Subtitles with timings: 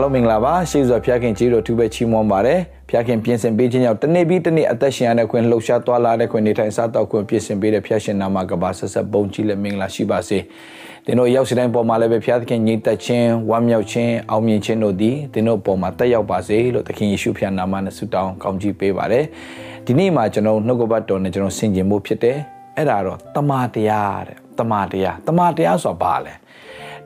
[0.00, 2.60] အားလုံးမင်္ဂလာပါရှေးစွာဖျားခင်ကြီးတို့သူပဲချီးမွမ်းပါတယ်
[2.90, 10.38] ဖျားခင်ပြင်ဆင်ပေးခြင်းကြောင့်တနေ့ပြီးတနေ့အသက်ရှင်ရတဲ့ခွင့်လှုပ်ရှားသွားလာတဲ့ခွင့်နေထိုင်စားတော့ခွင့်ပြင်ဆင်ပေးတဲ့ဖျားရှင်နာမကပါဆက်ဆက်ပုံကြီးလည်းမင်္ဂလာရှိပါစေ
[11.04, 19.24] သင်တို့ရောက်စီတိုင်းပေါ်မှာလည်းပဲဖျားခင်ညီသက်ခြင်းဝမ်းမြောက်ခြင်းအောင်မြင်ခြင်းတို့သည်သင်တို့ပေါ်မှာတက်ရောက်ပါစေလို့သခင်ယေရှုဖျားနာမနဲ့ဆုတောင်းကောင်းချီးပေးပါတယ်
[19.86, 22.38] ဒီနေ့မှာကျွန်တော်နှုတ်ကပတ်တော်နဲ့ကျွန်တော်ဆင်ခြင်ဖို့ဖြစ်တယ်
[22.76, 26.32] အဲ့ဒါတော့တမာတရားတဲ့တမာတရားတမာတရားဆိုတာဘာလဲ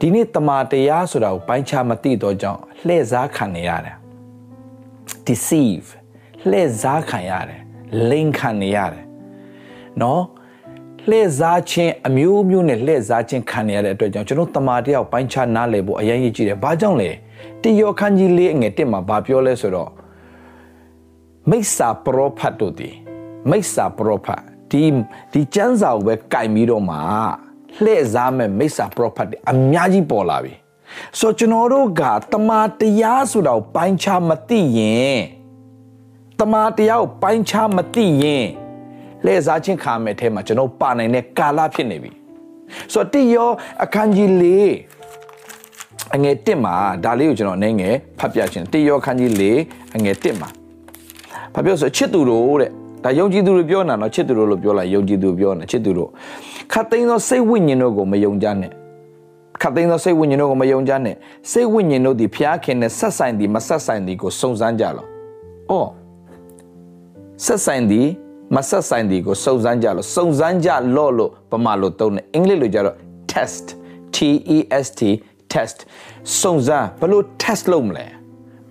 [0.01, 3.97] ဒီနေ့တမာတရားဆိုတာကိုပိုင်းခြားမသိတော့ကြောင့်လှည့်စားခံနေရတယ်
[5.27, 5.87] deceive
[6.49, 7.61] လှည့်စားခံရတယ်
[8.11, 9.05] လိန်ခံနေရတယ်
[10.03, 10.23] နော်
[11.09, 17.11] လှည့်စားခြင်းအမျိုးမျိုးနဲ့လှည့်စားခြင်းခံရတဲ့အတွက်ကြောင့်ကျွန်တော်တမာတရားပိုင်းခြားနားလည်ဖို့အရင်ကြီးကြည့်တယ်။ဘာကြောင့်လဲ။
[17.63, 19.91] တယောခန်းကြီးလေးအငယ်တစ်မှာဘာပြောလဲဆိုတော့
[21.51, 22.91] မိစ္ဆာပရောဖတ်တို့ဒီ
[23.51, 24.83] မိစ္ဆာပရောဖတ်ဒီ
[25.33, 26.97] ဒီကျမ်းစာကိုပဲကြိုက်ပြီးတော့မှ
[27.83, 30.53] လှည့်စားမဲ့မိစ္ဆာပရောဖတ်တွေအများကြီးပေါ်လာပြီ
[31.19, 35.21] ဆိုကျွန်တော်တို့ကတမာတရားဆိုတာကိုပိုင်းခြားမသိရင်
[36.41, 38.47] တမာတရားကိုပိုင်းခြားမသိရင်
[39.25, 42.11] လှည့်စားခြင်းခါမဲ့အဲမှာကျွန်တော်ပါနိုင်တဲ့ကာလဖြစ်နေပြီ
[42.93, 43.49] ဆိုတော့တိယော
[43.85, 44.45] အခန်းကြီး၄
[46.15, 49.43] အငယ်1မှာဒါလေးကိုကျွန်တော်အနေငယ်ဖတ်ပြခြင်းတိယောအခန်းကြီး၄
[49.97, 50.49] အငယ်1မှာ
[51.55, 52.71] ဖတ်ပြောဆိုချစ်သူတို့တဲ့
[53.05, 56.11] ဒါယုံကြည်သူတွေပြောနေတာနော်ချစ်သူတို့လို့ပြောလိုက်ယုံကြည်သူပြောနေတာချစ်သူတို့
[56.73, 58.73] ခတ်သိမ်းသောစိတ်ဝိညာဉ်တို့ကိုမယုံကြနဲ့
[59.63, 61.15] ခတ်သိမ်းသောစိတ်ဝိညာဉ်တို့ကိုမယုံကြနဲ့
[61.51, 65.07] စိတ်ဝိညာဉ်တို့သည်ဖျားခင်နဲ့ဆက်ဆိုင်သည်မဆက်ဆိုင်သည်ကိုစုံစမ်းကြလော။
[65.71, 65.91] အော်
[67.45, 68.07] ဆက်ဆိုင်သည်
[68.55, 72.97] မဆက်ဆိုင်သည်ကိုစုံစမ်းကြလောစုံစမ်းကြလော့လို့ပမာလို့သုံးတယ်အင်္ဂလိပ်လိုကြတော့
[73.33, 73.67] test
[74.15, 74.19] T
[74.57, 75.01] E S T
[75.53, 75.79] test
[76.41, 78.07] စုံစမ်းဘယ်လို test လုပ်မလဲ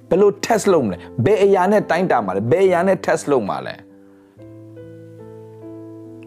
[0.09, 3.75] ဘယ်လို test လုပ်မလဲဘယ်အရာနဲ့တိုင်းတာမှာလဲဘယ်အရာနဲ့ test လုပ်မှာလဲ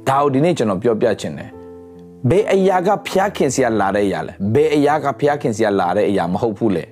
[0.09, 1.51] ဒါကိုဒီနေ့ကျွန်တော်ပြောပြချင်တယ်
[2.31, 6.85] ဘယ်အရာကဖျားခင်စရာလာတဲ့အရာလဲဘယ်အရာကဖျားခင်စရာလာတဲ့အရာမဟုတ်ဘူးလေ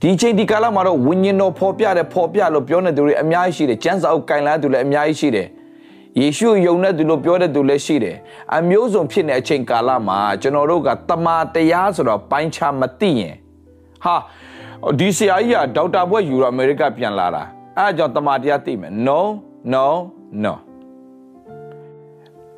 [0.00, 5.48] ဒီချိန်ဒီကာလမှာတော့ဝိညာဉ်တော်ဖော်ပြတယ်ဖော်ပြလို့ပြောနေသူတွေအများကြီးရှိတယ်ကျမ်းစာအုပ်ကင်လာသူလည်းအများကြီးရှိတယ်
[6.20, 8.16] ယေရှုယုံတဲ့သူလို့ပြောတဲ့သူလည်းရှိတယ်
[8.56, 13.34] အမျိုးစုံဖြစ်နေအချိန်ကာလမှာကျွန်တော်တို့ကတမာတရားဆိုတော့ပိုင်းခြားမသိရင်
[14.04, 14.16] ဟာ
[14.98, 17.42] ဒီဆရာကြီးကဒေါက်တာဘွဲ့ယူရအမေရိကပြန်လာတာ
[17.78, 19.20] အဲအကြောင်းတမာတရားသိမယ် no
[19.72, 19.86] no
[20.44, 20.54] no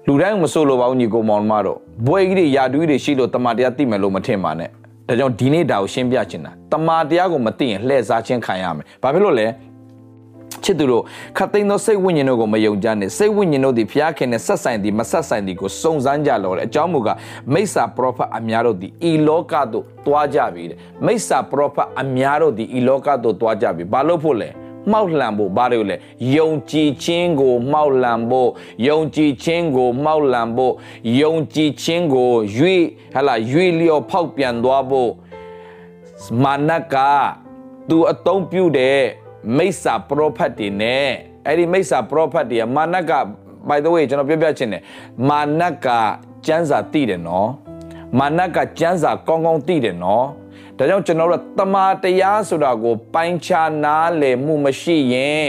[0.09, 4.69] လူတိုင်းမဆိုးလို့ပါဘူးညီကိုမောင်မတို့ဘွဲကြီးတွေယာတူးတွေရှိလို့တမန်တရားသိမယ်လို့မထင်ပါနဲ့
[5.09, 9.47] ဒါကြောင့်ဒီနေ့ဒါကိုရှင်းပြချင်တာတမန်တရားကိုမသိရင်လှည့်စားခြင်းခံရမယ်ဘာဖြစ်လို့လဲ
[10.65, 11.03] ချစ်သူတို့
[11.37, 17.16] ခတ်သိမ်းသောစိတ်ဝိညာဉ်တို့ကိုမယုံကြနဲ့စိတ်ဝိညာဉ်တို့သည်ဖျားခင်နဲ့ဆက်ဆိုင်သည်မဆက်ဆိုင်သည်ကိုစုံစမ်းကြလောတဲ့အကြောင်းမူကား
[17.53, 24.49] မိစ္ဆာပရောဖက်အများတို့သည်ဤလောကသို့တွားကြပြီတဲ့မိစ္ဆာပရောဖက်အများတို့သည်ဤလောကသို့တွားကြပြီဘာလို့ဖို့လဲ
[24.92, 25.97] မှောက်လှန်ဖို့ဘာလို့လဲ
[26.36, 28.50] ယုံကြည်ခြင်းကိုမှောက်လှန်ဖို့
[28.88, 30.74] ယုံကြည်ခြင်းကိုမှောက်လှန်ဖို့
[31.20, 32.76] ယုံကြည်ခြင်းကိုရွေ
[33.14, 35.10] ဟလာရွေလျော်ဖောက်ပြန်သွားဖို့
[36.42, 36.97] မာနက
[37.88, 39.00] သူအသုံးပြုတဲ့
[39.56, 41.06] မိစ္ဆာပရောဖက်တွေနဲ့
[41.47, 43.12] အဲ့ဒီမိစ္ဆာပရောဖက်တွေကမာနက
[43.68, 44.82] by the way ကျွန်တော်ပြောပြချင်တယ်
[45.28, 45.88] မာနက
[46.47, 47.48] ကျမ်းစာသိတယ်နော်
[48.18, 50.26] မာနကကျမ်းစာကောင်းကောင်းသိတယ်နော်
[50.78, 55.48] ဒါကြောင့်ကျွန်တော်တို့တမာတရားဆိုတာကို ပိုင်းခြားနားလည်မှုမရှိရင်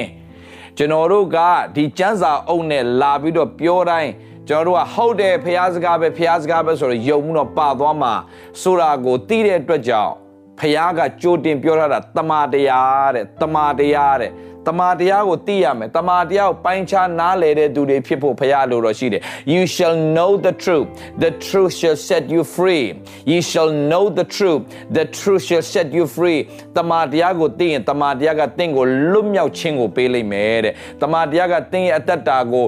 [0.77, 1.37] ကျွန်တော်တို့က
[1.75, 4.11] ဒီကျမ်းစာအုပ်နဲ့လာပြီးတော့ပြောတိုင်း
[4.47, 8.13] ကျွန်တော်တို့ကဟုတ်တယ်ဖះစကားပဲဖះစကားပဲဆိုတော့ယုံမှုတော့ပါသွားမှာ
[8.61, 10.13] ဆိုတာကိုသိတဲ့အတွက်ကြောင့်
[10.59, 14.31] ဖះကကြိုတင်ပြောထားတာတမာတရားတဲ့တမာတရားတဲ့
[14.67, 19.21] တမာတရားကိုသိရမယ်တမာတရားကိုပိုင်းခြားနားလည်တဲ့သူတွေဖြစ်ဖို့ဖရားလိုတော့ရှိတယ်
[19.53, 20.87] you shall know the truth
[21.23, 22.85] the truth shall set you free
[23.31, 24.61] you shall know the truth
[24.97, 26.39] the truth shall set you free
[26.77, 32.65] တမာတရားကိုသိရင်တမာတရားကတင့်ကိုလွတ်မြောက်ခြင်းကိုပေးလိမ့်မယ်တဲ့တမာတရားကတင့်ရဲ့အတ္တတာကို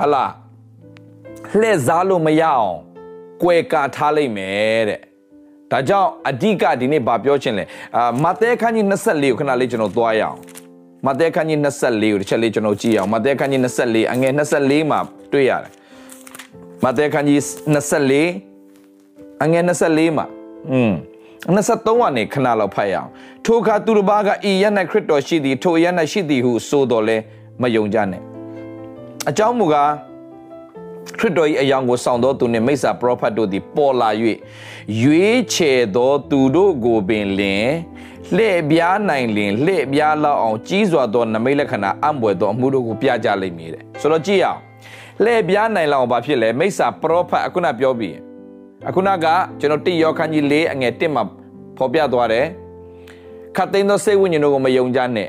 [0.00, 0.24] ဟလာ
[1.58, 2.74] လှည့်စားလို့မရအောင်
[3.42, 5.00] ကွယ်ကာထားလိမ့်မယ်တဲ့
[5.72, 7.64] ဒါကြောင့်အဓိကဒီနေ့ဗာပြောချင်လဲ
[7.96, 10.38] အာမဿဲခန်းကြီး24ကိုခဏလေးကျွန်တော်သွားရအောင်
[11.06, 15.00] မဿဲခန်းကြီး24ကိုတစ်ချက်လေးကျွန်တော်ကြည့်အောင်မဿဲခန်းကြီး24အငယ်24မှာ
[15.32, 15.72] တွေ့ရတယ်
[16.84, 17.40] မဿဲခန်းကြီး
[18.36, 20.26] 24အငယ်24မှာ
[20.72, 20.92] อืม
[21.46, 23.08] 23ကနေခဏလောက်ဖတ်ရအောင်
[23.44, 27.16] ထိုအခါသူတစ်ပါးကဤရ၌ခရစ်တော်ရှိသည်ထိုရ၌ရှိသည်ဟုဆိုတော်လဲ
[27.62, 28.22] မယုံကြနဲ့
[29.28, 29.90] အကြောင်းမူကား
[31.18, 34.10] ခရစ်တော်၏အယောင်ကိုဆောင်သောသူနှင့်မိစ္ဆာပရောဖက်တို့သည်ပေါ်လာ၍
[35.02, 37.68] ရွေးချယ်သောသူတို့ကိုပင်လင်
[38.34, 44.60] လှည့်ပြားနိုင်လင်လှည့်ပြားလောက်အောင်ကြီးစွာသောနမိတ်လက္ခဏာအံ့ဘွယ်သောအမှုတို့ကိုပြကြလိမ့်မည်တဲ့ဆိုတော့ကြည့်အောင်
[45.22, 48.16] လှည့်ပြားနိုင်လောက်ဘာဖြစ်လဲမိစ္ဆာပရောဖက်အခုနပြောပြီး
[48.88, 49.26] အခုနက
[49.60, 51.22] ကျွန်တော်တိယောခန်းကြီး၄အငယ်၁မှာ
[51.78, 52.46] ဖော်ပြသွားတယ်
[53.56, 55.28] ခတ်သိမ်းသောစိတ်ဝိညာဉ်တို့ကိုမယုံကြနဲ့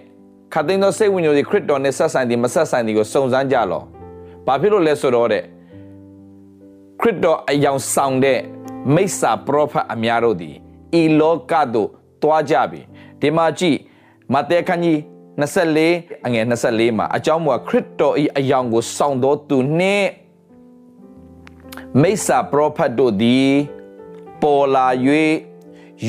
[0.53, 3.83] ခတ်သိမ်းသောစိတ်ဝိညာဉ်တို့ခရစ်တော်နဲ့ဆက်ဆိုင်သည်မဆက်ဆိုင်သည်ကိုစုံစမ်းကြလော
[4.45, 5.43] ဘာဖြစ်လို့လဲဆိုတော့တဲ့
[6.99, 8.39] ခရစ်တော်အယောင်ဆောင်တဲ့
[8.95, 10.55] မိစ္ဆာပရောဖက်အများတို့သည်
[11.01, 11.89] ဤလောကသို့
[12.21, 12.81] သွားကြပြီ
[13.21, 13.77] ဒီမှာကြည့်
[14.33, 14.99] မဿဲခန်းကြီး
[15.63, 20.09] 24အငယ်24မှာအကြောင်းမူခရစ်တော်၏အယောင်ကိုစောင့်တော်သူနှင့်
[22.01, 23.51] မိစ္ဆာပရောဖက်တို့သည်
[24.41, 24.87] ပေါ်လာ၍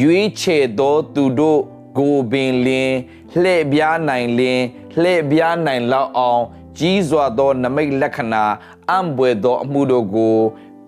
[0.00, 1.60] ရွေးချယ်သောသူတို့
[1.98, 2.92] ကိုပင်လင်
[3.40, 4.60] လှည့်ပြားနိုင်လင်
[5.00, 6.42] လှည့်ပြားနိုင်လောက်အောင်
[6.78, 8.44] ကြီးစွာသောနမိတ်လက္ခဏာ
[8.90, 10.36] အံ့ဘွယ်သောအမှုတို့ကို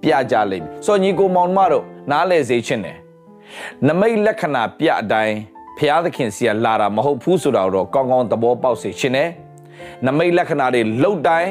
[0.03, 2.97] ပြကြလိမ့်မည်။ဆိုညီကိုမောင်မတို့နားလည်စေခြင်းတယ်။
[3.87, 5.37] နမိတ်လက္ခဏာပြအတိုင်း
[5.79, 9.29] ဖျားသခင်စီကလာတာမဟုတ်ဘူးဆိုတာတော့ကောင်းကောင်းသဘောပေါက်စေခြင်းတယ်။
[10.07, 11.51] နမိတ်လက္ခဏာတွေလုတ်တိုင်း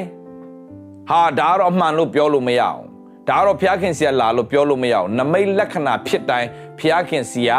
[1.10, 2.80] ဟာဒါတော့အမှန်လို့ပြောလို့မရအောင်
[3.28, 6.48] ဒါတော့ဘုရားခင်စီကလာလို့ပြောလို့မရအောင်နမိတ်လက္ခဏာဖြစ်တိုင်း
[6.78, 7.50] ဘုရားခင်စီက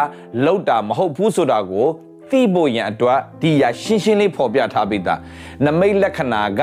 [0.45, 1.87] လောက်တာမဟုတ်ဘူးဆိုတာကို
[2.29, 5.19] သိဖို့ရန်အတွက်ဒီရရှင်းရှင်းလေးဖော်ပြထားပြီးသား
[5.65, 6.61] နမိတ်လက္ခဏာက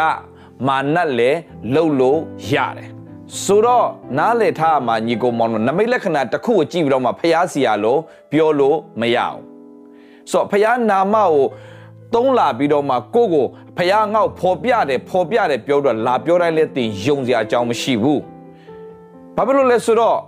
[0.67, 1.31] မာနတ်လေ
[1.75, 2.19] လှုပ်လို့
[2.53, 2.98] ရတယ်
[3.45, 3.87] ဆိုတော့
[4.19, 9.39] နားလည်ထားမှာညီကိုမောင်တို့နမိတ်လက္ခဏာတစ်ခုကိုကြည့်ပြီးတော့မှဖះစီရလို့ပြောလို့မရအောင်
[10.31, 11.45] ဆိုတော့ဖះနာမကို
[12.15, 13.47] သုံးလာပြီးတော့မှကိုကို
[13.77, 18.21] ဖះငေါ့ဖော်ပြတယ်ဖော်ပြတယ်ပြောတော့လာပြောတိုင်းလဲတင်ယုံစရာအကြောင်းမရှိဘူး
[19.37, 20.19] ဘာဖြစ်လို့လဲဆိုတော့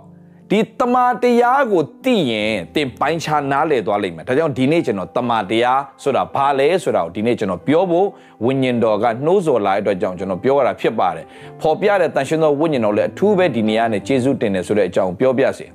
[0.51, 8.07] ဒီတမာတရားကိုသိရင်သင်ပိုင်းခြားနားလည်သွားလိမ့်မယ်ဒါကြောင့်ဒီနေ့ကျွန်တော်တမာတရားဆိုတာဘာလဲဆိုတာကိုဒီနေ့ကျွန်တော်ပြောဖို့
[8.45, 11.25] ဝိညာဉ်တော်ကနှိုးဆော်လာတဲ့အတွက်ကြောင့်ကျွန်တော်ပြောရတာဖြစ်ပါတယ်
[11.61, 15.65] ပေါ်ပြတဲ့တန်ရှင်သောဝိညာဉ်တော်လည်းအထူးပဲဒီနေရာနဲ့ကျေးဇူးတင်တယ်ဆိုတဲ့အကြောင်းပြောပြစေ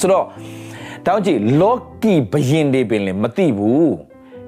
[0.00, 0.24] ဆိုတော့
[1.06, 3.94] တောင်းကြည့်လောကီဘယင်တွေပင်လည်းမသိဘူး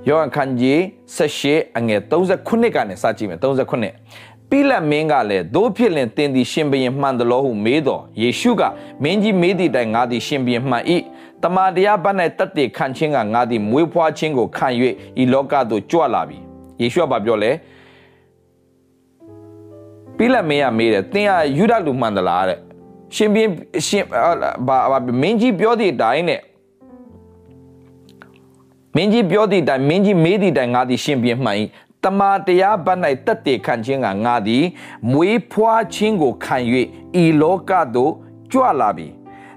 [0.09, 0.79] ယောဟန်ခန်းကြီး
[1.17, 8.63] 78အငယ်39ကနေစကြည့်မယ်39 ပိလတ်မင်းကလည်းသို့ဖြစ်လင်တင်သည်ရှင်ဘရင်မှန်တယ်လို့ဟုမေးတော်ယေရှုက
[9.03, 10.85] မင်းကြီးမေးသည့်တိုင်ငါသည်ရှင်ဘရင်မှန်၏
[11.43, 14.69] တမန်တရားဘတ်၌တက်တည်ခံခြင်းကငါသည်မွေးဖွားခြင်းကိုခံ၍
[15.23, 16.39] ဤလောကသို့ကြွလာပြီ
[16.81, 17.51] ယေရှုကပြောလဲ
[20.17, 22.59] ပိလတ်မင်းကမေးတယ်သင်ဟာယူဒလူမှန်သလားတဲ့
[23.17, 23.51] ရှင်ဘရင်
[23.87, 24.05] ရှင်
[24.67, 26.41] ဘာဘာမင်းကြီးပြောသည့်အတိုင်းနဲ့
[28.97, 31.57] မင်းကြီးပြောသည့်အတိုင်းမင်းကြီးမေးသည့်အတိုင်းငါသည်ရှင်ဘရင်မှန်၏
[32.05, 34.65] တမာတရားဘတ်၌တက်တည်ခံခြင်းကငါသည်
[35.13, 36.57] မွေးဖွားခြင်းကိုခံ၍
[37.23, 38.13] ဤလောကသို့
[38.53, 39.09] ကြွလာပြီ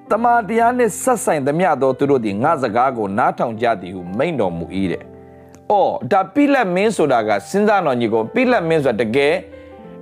[0.10, 5.04] တမာတရားနှင့်ဆက်ဆိုင်သမျှသောသူတို့သည်ငါစကားကိုနားထောင်ကြသည်ဟုမိန့်တော်မူ၏တဲ့။
[5.72, 9.34] အော်ဒါပိလက်မင်းဆိုတာကစဉ်းစားတော်ညီကိုပိလက်မင်းဆိုတာတကယ်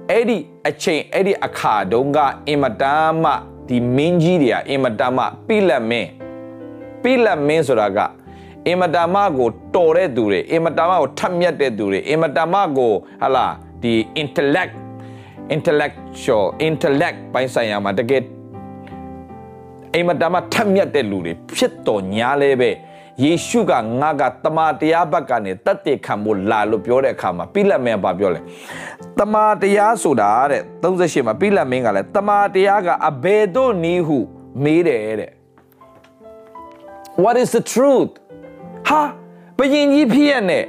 [0.09, 0.37] အဲ့ဒီ
[0.67, 3.31] အချိန်အဲ့ဒီအခါတုန်းကအင်မတန်မှ
[3.67, 6.09] ဒီမင်းကြီးတွေကအင်မတန်မှပိလက်မင်း
[7.03, 7.99] ပိလက်မင်းဆိုတာက
[8.67, 13.45] အင်မတမကိုတော်တဲ့သူတွေအင်မတမကိုထက်မြက်တဲ့သူတွေအင်မတမကိုဟာလာ
[13.83, 14.73] ဒီ intellect
[15.55, 18.23] intellectual intellect ပိုင်းဆိုင်ရာမှာတကယ်
[19.95, 22.71] အင်မတမထက်မြက်တဲ့လူတွေဖြစ်တော်ညာလဲပဲ
[23.23, 23.71] ယေရှုက
[24.01, 28.41] ငါကတမန်တရားဘက်ကနေတတ်တဲ့ခံဖို့လာလို့ပြောတဲ့အခါမှာပိလက်မင်းကပြောလဲ
[29.19, 34.17] တမန်တရားဆိုတာတဲ့38မှာပိလက်မင်းကလည်းတမန်တရားကအဘယ်သို့နည်းဟု
[34.63, 35.31] မေးတယ်တဲ့
[37.23, 38.11] What is the truth
[38.87, 39.01] ဟာ
[39.57, 40.63] ဘယင်ကြီးဖြစ်ရနဲ့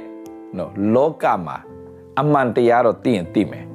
[0.57, 1.57] နော်လောကမှာ
[2.21, 3.65] အမှန်တရားတော့သိရင်သိမယ်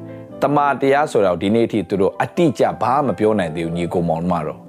[0.42, 4.60] တမာတရားဆိုတော့ဒီနေ့အထိသူတို့အတိအကျဘာမှမပြောနိုင်သေးဘူးညီကောင်မောင်မတော့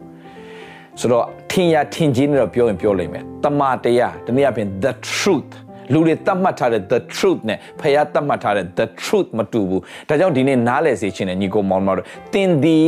[1.00, 5.52] ဆိုတော့ထင်ရထင်ကြီးနဲ့တော့ပြောရင်ပြောလိမ့်မယ်တမာတရားတနည်းအားဖြင့် the truth
[5.92, 12.82] လူတွေတတ်မှတ်ထားတဲ့ the truth နဲ့ဖခင်တတ်မှတ်ထားတဲ့ the truth မတူဘူးဒါကြောင့်ဒီနေ့နားလည်စေချင်တယ်ညီကောင်မောင်မတို့သင်ဒီ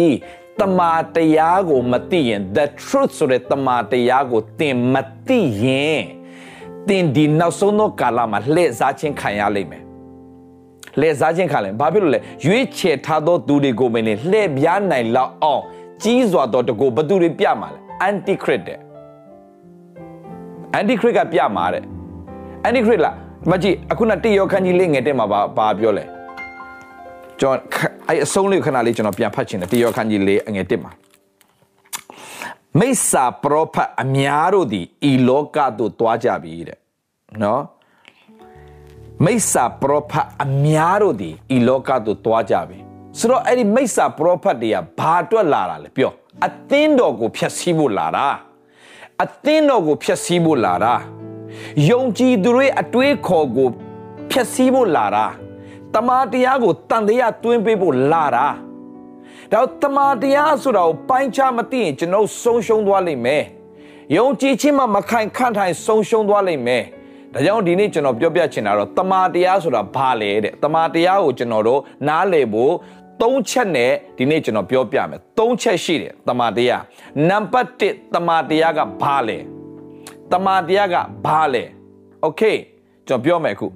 [0.60, 4.96] တမာတရားကိုမသိရင် the truth ဆိုတဲ့တမာတရားကိုသင်မ
[5.28, 6.04] သိရင်
[6.90, 9.84] တင်ဒီနောက်ဆုံးသောကာလမှာလှည့်စားခြင်းခံရလိမ့်မယ်
[11.00, 15.62] လှည့်စားခြင်းခံလဲဘာဖြစ်လို့လဲရွေးချယ်ထားသောသူတွေကိုမင်းလှည့်ပြားနိုင်လောက်အောင်
[16.04, 18.80] ကြီးစွာသောတကူဘသူတွေပြမှာလဲ antichrist တဲ့
[20.78, 21.84] antichrist ကပြမှာတဲ့
[22.68, 23.16] antichrist လား
[23.52, 26.04] မကြည့်အခုနတိယောခန်းကြီးလေးငယ်တဲ့မှာဘာဘာပြောလဲ
[27.40, 27.60] ကျွန်တော်
[28.08, 30.92] အဲ့အဆုံးလေးခဏလေးကျွန်တော်ပြန်ဖတ်ချင်တယ်တိယောခန်းကြီးလေးငယ်တစ်မှာ
[32.80, 36.80] မိစ္ဆာပရောဖက်အများတို့သည်ဤလောကသို့တွားကြပြီတဲ့
[37.42, 37.64] နော်
[39.26, 42.78] မိစ္ဆာပရောဖက်အများတို့သည်ဤလောကသို့တွားကြပြီ
[43.18, 46.12] ဆိုတော့အဲ့ဒီမိစ္ဆာပရောဖက်တွေကဘာအတွက်လာတာလဲပြော
[46.46, 48.28] အသင်းတော်ကိုဖျက်ဆီးဖို့လာတာ
[49.24, 50.94] အသင်းတော်ကိုဖျက်ဆီးဖို့လာတာ
[51.90, 53.70] ယုံကြည်သူတွေအတွေးခေါ်ကို
[54.32, 55.26] ဖျက်ဆီးဖို့လာတာ
[55.94, 58.46] တမန်တရားကိုတန်တရားတွင်းပေးဖို့လာတာ
[59.53, 63.45] ဒါတမာတရားဆိုတာကိုပိုင်းခြားမသိရင်ကျွန်တော်ဆုံးရှုံးသွားလိမ့်မယ်
[64.17, 66.85] ယုံကြည်ခြင်းမှမခိုင်ခန့်ထိုင်ဆုံးရှုံးသွားလိမ့်မယ်
[67.35, 72.73] ဒါကြောင့်ဒီနေ့ကျွန်တော်ပြောပြချင်တာတော့တမာတရားဆိုတာဘာလဲတဲ့တမာတရားကိုကျွန်တော်တို့နားလည်ဖို့
[73.23, 76.83] သုံးချက်နဲ့ဒီနေ့ကျွန်တော်ပြောပြမယ်သုံးချက်ရှိတယ်တမာတရား
[77.29, 79.39] နံပါတ်1တမာတရားကဘာလဲ
[80.33, 81.65] တမာတရားကဘာလဲ
[82.23, 82.43] โอเค
[83.07, 83.67] ကျွန်တော်ပြောမယ်အခု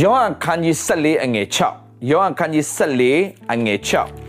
[0.00, 1.46] ယောဟန်ခန်းကြီး14အငယ်
[1.76, 2.64] 6ယောဟန်ခန်းကြီး
[3.08, 4.27] 14အငယ်6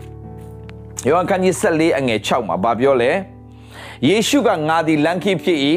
[1.07, 3.11] ယောဟန်ခန်းကြီး14အငယ်6မှာဗာပြောလဲ
[4.07, 5.59] ယေရှုကငါသည်လမ်းခီးဖြစ်၏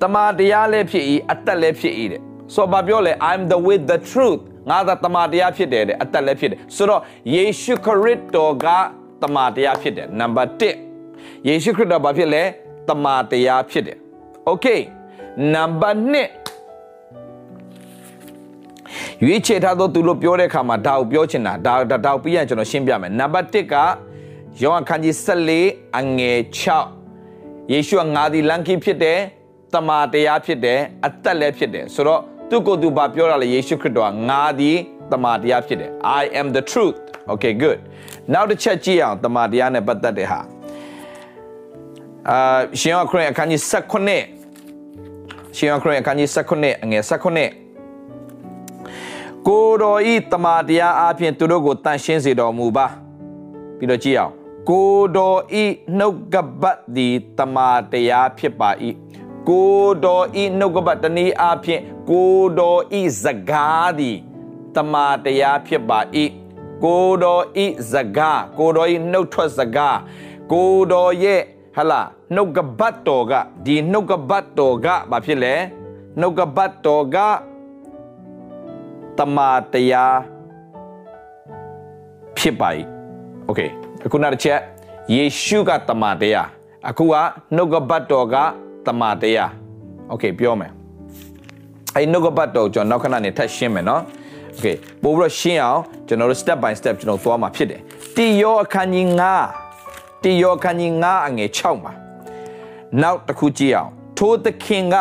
[0.00, 2.20] တမာတရားလည်းဖြစ်၏အသက်လည်းဖြစ်၏တဲ့
[2.54, 4.40] ဆိုတော့ဘာပြောလဲ I'm the with the truth
[4.70, 7.00] ငါသာတမာတရားဖြစ်တယ်တဲ့အသက်လည်းဖြစ်တယ်ဆိုတော့
[7.34, 8.66] ယေရှုခရစ်တော်က
[9.22, 10.52] တမာတရားဖြစ်တယ်နံပါတ်
[11.00, 12.42] 1ယေရှုခရစ်တော်ဘာဖြစ်လဲ
[12.88, 13.98] တမာတရားဖြစ်တယ်
[14.50, 14.80] Okay
[15.54, 16.16] နံပါတ်2
[19.22, 21.74] ရွေးချယ်ထားသောသူလို့ပြောတဲ့အခါမှာဒါကိုပြောချင်တာဒါ
[22.06, 23.76] ဒါကိုပြီးရင်ကျွန်တော်ရှင်းပြမယ်နံပါတ်1က
[24.62, 25.14] ယောဟန်ခန်းကြီး
[25.56, 26.38] 14အငယ်
[27.04, 29.18] 6ယေရှုကငါသည်လမ်းခီးဖြစ်တယ်
[29.74, 34.76] တမာတရားဖြစ်တယ်အသက်လည်းဖြစ်တယ်ဆိုတော့သူကိုယ်သူဘာပြောရလဲယေရှုခရစ်တော်ကငါသည်
[35.12, 36.98] တမာတရားဖြစ်တယ် I am the truth
[37.32, 37.78] okay good
[38.32, 40.40] နောက်တစ်ချက်ကြည့်အောင်တမာတရားနဲ့ပတ်သက်တဲ့ဟာ
[42.30, 43.60] အာရှင်ယောခရစ်အခန်းကြီး
[44.42, 47.12] 19ရှင်ယောခရစ်အခန်းကြီး19အငယ်19
[49.46, 52.86] ကိုတော်ဤတမာတရားအပြင်သူတို့ကိုတန်ရှင်းစေတော်မူပါ
[53.78, 54.37] ပြီးတော့ကြည့်အောင်
[54.70, 55.64] ကိုတော်ဤ
[55.98, 58.70] နှုတ်ကပတ်သည်တမာတရားဖြစ်ပါ၏
[59.48, 64.18] ကိုတော်ဤနှုတ်ကပတ်တနည်းအားဖြင့်ကိုတော်ဤစကားသည်
[64.76, 65.98] တမာတရားဖြစ်ပါ၏
[66.84, 69.98] ကိုတော်ဤစကားကိုတော်ဤနှုတ်ထွက်စကား
[70.52, 71.42] ကိုတော်ရဲ့
[71.76, 72.02] ဟလာ
[72.34, 73.32] နှုတ်ကပတ်တော်က
[73.66, 75.54] ဒီနှုတ်ကပတ်တော်ကဘာဖြစ်လဲ
[76.20, 77.16] နှုတ်ကပတ်တော်က
[79.18, 80.16] တမာတရား
[82.38, 82.78] ဖြစ်ပါ යි
[83.48, 84.60] okay အ ခုနောက်တစ်ချက်
[85.14, 86.48] ယေရှုကတမာတရား
[86.88, 87.14] အခုက
[87.56, 88.36] နှုတ်ကပတ်တော်က
[88.86, 89.50] တမာတရား
[90.12, 90.72] okay ပြောမယ်
[91.94, 94.02] အဲနှုတ်ကပတ်တော်ကျွန်တော်နောက်ခဏနေထပ်ရှင်းမယ်နော်
[94.56, 97.80] okay ပို့ပြီးတော့ရှင်းအောင်ကျွန်တော်တို့ step by step ကျွန်တော်သွားမှာဖြစ်တယ်
[98.16, 99.06] တီယောအခန်းကြီး
[99.66, 101.92] 9တီယောအခန်းကြီး9အငယ်6မှာ
[103.02, 104.96] နောက်တစ်ခုကြည့်အောင်ထိုသခင်က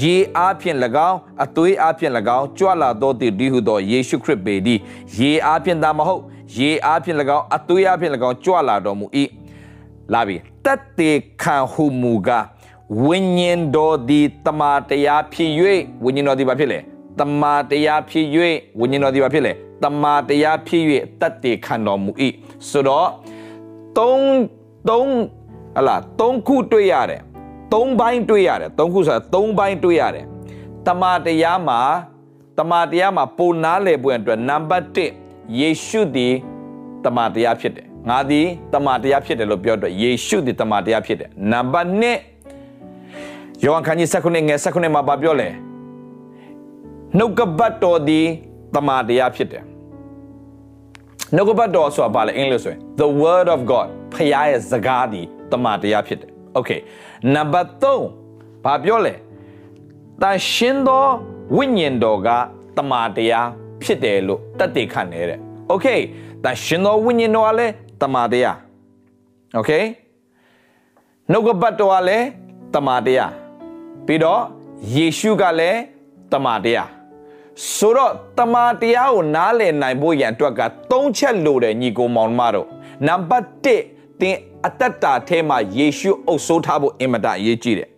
[0.00, 0.78] ရေအားဖြင့်၎
[1.10, 4.78] င်းအသွေးအားဖြင့်၎င်းကြွလာသောတည်ဒီဟုသောယေရှုခရစ်ပေသည်
[5.18, 6.22] ရေအားဖြင့်သာမဟုတ်
[6.54, 9.06] ရေအားဖြင့်၎င်းအသွေးအားဖြင့်၎င်းကြွလာတော်မူ၏
[10.12, 11.10] လာပြီတတ်တေ
[11.42, 12.44] ခံဟုမူကား
[13.06, 15.50] ဝိညာဉ်တော်သည်တမာတရားဖြစ်၍
[16.04, 16.78] ဝိညာဉ်တော်သည်ဘာဖြစ်လဲ
[17.20, 18.26] တမာတရားဖြစ်၍
[18.80, 19.52] ဝိညာဉ်တော်သည်ဘာဖြစ်လဲ
[19.84, 20.82] တမာတရားဖြစ်၍
[21.20, 22.12] တတ်တေခံတော်မူ၏
[22.70, 23.08] ဆိုတော့
[23.98, 24.36] သုံး
[24.88, 25.10] သုံး
[25.76, 27.22] ဟလာသုံးခုတွေ့ရတယ်
[27.72, 30.24] သုံးပိုင်းတွေ့ရတယ်သုံးခုဆိုတာသုံးပိုင်းတွေ့ရတယ်
[30.86, 31.80] တမာတရားမှာ
[32.58, 35.25] တမာတရားမှာပုံနာလေပွင့်အတွက်နံပါတ်1
[35.60, 36.34] ယေရှုသည်
[37.04, 41.90] တမာတရားဖြစ်တယ်ငါသည်တမာတရားဖြစ်တယ်လို့ပြောတော့ယေရှုသည်တမာတရားဖြစ်တယ်နံပါတ်
[42.60, 45.48] 2ယောဟန်ခန်းကြီး19ငယ်19မှာပြောလဲ
[47.18, 48.26] နှုတ်ကပတ်တော်သည်
[48.74, 49.64] တမာတရားဖြစ်တယ်
[51.34, 56.80] နှုတ်ကပတ်တော်ဆိုတာဘာလဲအင်္ဂလိပ်ဆိုရင် the word of god ဖခင်ရဲ့စကားသည်တမာတရားဖြစ်တယ် okay
[57.34, 59.14] နံပါတ်3ဘာပြောလဲ
[60.22, 61.06] တန်ရှင်းသော
[61.56, 62.28] ဝိညာဉ်တော်က
[62.76, 63.48] တမာတရား
[63.86, 65.38] ဖြစ်တယ်လို့တတ်သိခံနေတဲ့
[65.72, 66.00] okay
[66.44, 68.56] တန်ရှင်းသောဝိညာဉ်တော်ကလည်းတမာတရား
[69.58, 69.84] okay
[71.30, 72.26] နှုတ်ကပတ်တော်ကလည်း
[72.74, 73.32] တမာတရား
[74.06, 74.42] ပြီးတော့
[74.94, 75.78] ယေရှုကလည်း
[76.32, 76.88] တမာတရား
[77.74, 82.68] ဆိုတော့တမာတရားကိုနားလည်နိုင်ဖို့ရန်အတွက်က၃ချက်လိုတယ်ညီကိုမောင်မတို့
[83.06, 83.46] နံပါတ်
[83.80, 87.88] 1သင်အသက်တာထဲမှာယေရှုအုပ်စိုးထားဖို့အင်မတန်အရေးကြီးတယ်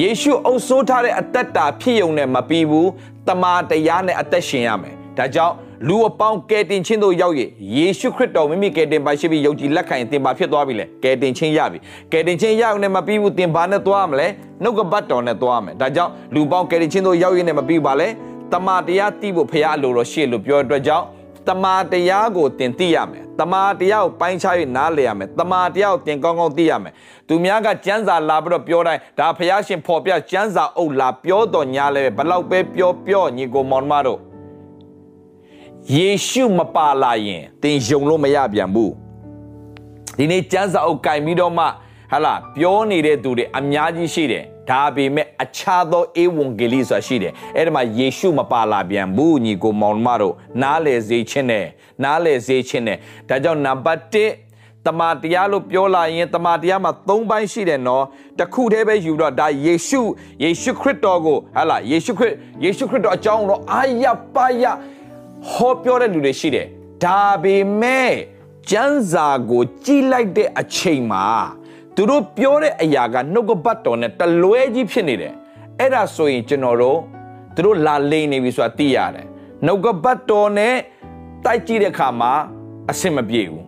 [0.00, 2.90] ယေရှုအုပ်စိုးထားတဲ့အသက်တာဖြစ်ုံနဲ့မပြီးဘူး
[3.28, 5.54] တမာတရားနဲ့အသက်ရှင်ရမယ်ဒါကြောင့်
[5.88, 7.42] လူအပေါင်းကယ်တင်ခြင်းတို့ရောက်ရ
[7.76, 11.78] ယေရှုခရစ်တော်မိမိကယ်တင်ပါရှိပြီးယုံကြည်လက်ခံရင်သင်ပါဖြစ်သွားပြီလေကယ်တင်ခြင်းရပြီ
[12.12, 14.26] ကယ်တင်ခြင်းရအောင်နဲ့မပြီးဘူးသင်ဘာနဲ့သွားရမလဲ
[14.62, 18.08] နှုတ်ကပတ်တော်နဲ့သွားရမယ်ဒါကြောင့်လူပေါင်းကယ်တင်ခြင်းတို့ရောက်ရနဲ့မပြီးပါလဲ
[18.52, 21.04] တမာတရားသိဖို့ဖရားအလိုတော်ရှေ့လို့ပြောအတွက်ကြောင့်
[21.48, 26.92] တမာတရားကိုသင်သိရမယ် တမာတရားကိုပိုင်းခြား၍နားလည်ရမယ်တမာတရားကိုသင်ကောင်းကောင်းသိရမယ်
[27.28, 34.20] သူများကကျမ်းစာလာပြီးတော့ပြောတိုင်းဒါဖရားရှင်ဖော်ပြကျမ်းစာအုပ်လာပြောတော်ညာလဲဘလောက်ပဲပြောပြောညီကိုမောင်မတို့
[35.94, 38.92] ယေရှုမပါလာရင်သင်ယုံလို့မရပြန်ဘူး
[40.18, 41.64] ဒီနေ့ကျမ်းစာအုပ်ကင်ပြီးတော့မှ
[42.12, 51.66] ဟာလာပြောနေတဲ့သူတွေအများကြီးရှိတယ် ဒါပေမဲ့အခြားသောဧဝံဂေလိဆိုတာရှိတယ်အဲ့ဒီမှာယေရှုမပါလာပြန်ဘူးညီကိုမောင်မတို့နားလေစေခြင်းနဲ့
[52.04, 52.96] နားလေစေခြင်းနဲ့
[53.28, 54.46] ဒါကြောင့်နံပါတ်1
[54.86, 58.04] တမန်တရားလို့ပြောလာရင်တမန်တရားမှာ၃ပိုင်းရှိတယ်နော်
[58.38, 60.00] တခုတည်းပဲယူတော့ဒါယေရှု
[60.42, 64.04] ယေရှုခရစ်တော်ကိုဟာလာယေရှုခရစ်ယေရှုခရစ်တော်အကြောင်းတော့အာရ
[64.34, 64.64] ပါရ
[65.52, 66.66] ဟောပြောတဲ့လူတွေရှိတယ်
[67.04, 68.12] ဒါပေမဲ့
[68.70, 71.26] ကျမ်းစာကိုကြည်လိုက်တဲ့အချိန်မှာ
[71.96, 75.34] သူတို့ပြောတဲ့အရာကနှုတ်ကပတ်တော်နဲ့တလွဲကြီးဖြစ်နေတယ်
[75.80, 76.98] အဲ့ဒါဆိုရင်ကျွန်တော်တို့
[77.54, 79.26] သူတို့လာလိမ့်နေပြီဆိုတာသိရတယ်
[79.66, 80.74] နှုတ်ကပတ်တော်နဲ့
[81.44, 82.32] တိုက်ကြည့်တဲ့အခါမှာ
[82.90, 83.64] အဆင်မပြေဘူး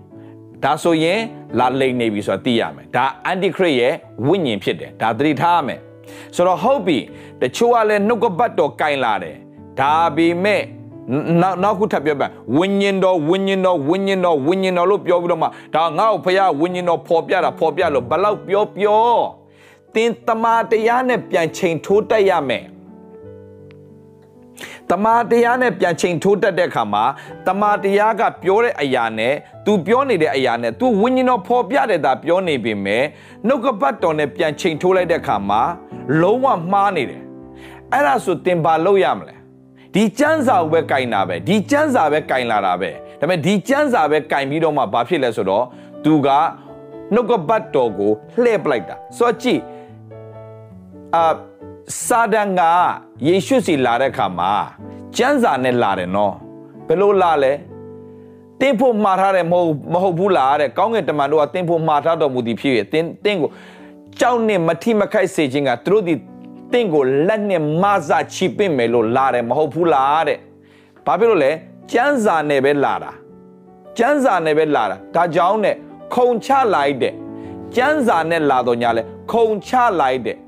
[0.65, 1.21] ဒါဆိုရင်
[1.59, 3.93] လာလိမ့်နေပြီဆိုတာသိရမယ်ဒါအန်တီခရစ်ရဲ့
[4.27, 5.81] ဝိညာဉ်ဖြစ်တယ်ဒါသတိထားရမယ်
[6.37, 6.99] ဆိုတော့ဟုတ်ပြီ
[7.41, 9.37] တချို့ကလည်းနှုတ်ကပတ်တော်ကင်လာတယ်
[9.81, 10.63] ဒါပေမဲ့
[11.43, 19.07] နောက်နောက်ခုထပ်ပြောပြဝိညာဉ်တော်ဝိညာဉ်တော်ဝိညာဉ်တော်ဝိညာဉ်တော်လို့ပြောပြီးတော့မှဒါငါ့ကိုဖခင်ဝိညာဉ်တော်ဖော်ပြတာဖော်ပြလို့ဘလောက်ပြောပြော
[19.95, 22.65] သင်တမာတရားနဲ့ပြန်ချိန်ထိုးတက်ရမယ်
[24.91, 27.05] တမာတရားနဲ့ပြန်ချိန်ထိုးတက်တဲ့အခါမှာ
[27.47, 29.35] တမာတရားကပြောတဲ့အရာနဲ့
[29.67, 33.05] तू ပြောနေတဲ့အရာနဲ့ तू ဝိညာဉ်တော်ဖော်ပြတဲ့တာပြောနေပြီမဲ့
[33.47, 35.63] နှုတ်ကပတ်တော်နဲ့ပြန်ချိန်ထိုးလိုက်တဲ့အခါမှာ
[36.21, 37.23] လုံးဝမှားနေတယ်
[37.93, 39.38] အဲ့ဒါဆိုတင်ပါလို့ရမလဲ
[39.99, 42.91] ဒီကျမ်းစာကိုပဲကင်တာပဲဒီကျမ်းစာပဲကင်လာတာပဲ
[43.21, 45.65] ဒါပေမဲ့ဒီကျမ်းစာပဲကင်ပြီးတော့မှဘာဖြစ်လဲဆိုတော့
[46.05, 46.29] तू က
[47.15, 48.13] နှုတ်ကပတ်တော်ကို
[48.43, 49.61] လှည့်ပလိုက်တာဆိုတော့ကြည့်
[51.15, 51.25] အာ
[52.07, 52.63] စာဒန်က
[53.27, 54.53] ယေရှုစီလာတဲ့ခါမှာ
[55.17, 56.35] ကျမ်းစာနဲ့လာတယ်နော်
[56.87, 57.53] ဘယ်လိုလာလဲ
[58.61, 63.51] တင်းဖို့မှားထားတယ်မဟုတ်မဟုတ်ဘူးလားတဲ့ကောင်းကင်တမန်တို့ကတင်းဖို့မှားထားတော်မူသည်ဖြစ်ရဲ့တင်းတင်းကို
[64.21, 66.15] ကြောက်နဲ့မထိမခိုက်စေခြင်းကသူတို့ဒီ
[66.73, 70.39] တင်းကိုလက်နဲ့မဆာချီပင့်မယ်လို့လာတယ်မဟုတ်ဘူးလားတဲ့
[71.07, 71.51] ဘာဖြစ်လို့လဲ
[71.93, 73.13] ကျမ်းစာနဲ့ပဲလာတာ
[73.99, 75.75] ကျမ်းစာနဲ့ပဲလာတာဒါကြောင့်နဲ့
[76.15, 77.15] ခုံချလိုက်တဲ့
[77.77, 80.39] ကျမ်းစာနဲ့လာတော့ညာလဲခုံချလိုက်တဲ့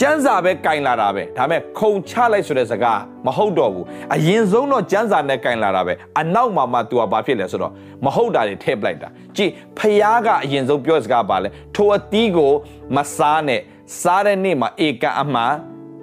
[0.00, 7.72] ကျမ်းစာပဲကင်လာတာပဲဒါပေမဲ့ခုံချလိုက်ဆိုတဲ့စကားမဟုတ်တော့ဘူးအရင်ဆုံးတော့ကျမ်းစာနဲ့ကင်လာတာပဲအနောက်မှာမှ तू ကဘာဖြစ်လဲဆိုတော့
[8.04, 12.52] မဟုတ်တာတွေထည့်ပလိုက်တာကြည့်ဖျားကအရင်ဆုံးပြောစကားပါလဲထိုအသီးကို
[12.96, 13.60] မစားနဲ့
[14.00, 15.52] စားတဲ့နေ့မှာဧကန်အမှန်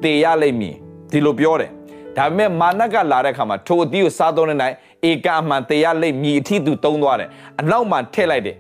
[0.04, 0.76] တည်ရလိမ့်မည်
[1.12, 1.72] ဒီလိုပြောတယ်
[2.18, 4.76] ဒါပေမဲ့မာနကလာတဲ့ခါမှာထိုအသီးကိုစားတော့တဲ့နိုင်
[5.10, 8.56] ဧကန်အမှန်တည်ရလိမ့်မည်အထီးသူတုံးသွားတယ်အနောက်မှာထည့်လိုက်တယ်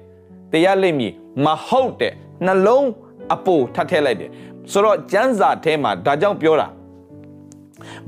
[0.51, 1.11] တည်ရလိမ့်မည်
[1.45, 2.13] မဟုတ်တဲ့
[2.45, 2.87] နှလုံး
[3.33, 4.29] အပိုထပ်ထည့်လိုက်တယ်
[4.71, 6.67] ဆိုတော့ကျမ်းစာထဲမှာဒါကြောင့်ပြောတာ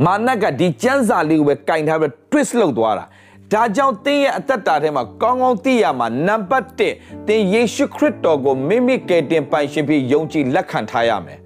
[0.05, 3.05] မာနကဒီကျမ်းစာလေးကိုပဲကင်ထားပြီး twist လုပ်သွားတာ
[3.53, 11.39] ဒါကြောင့်သင်ရဲ့အသက်တာထဲမှာကောင်းကောင်းသိရမှာနံပါတ်1သင်ယေရှုခရစ်တော်ကိုမိမိကယ်တင်ပိုင်ရှင်ဖြစ်ယုံကြည်လက်ခံထားရမယ်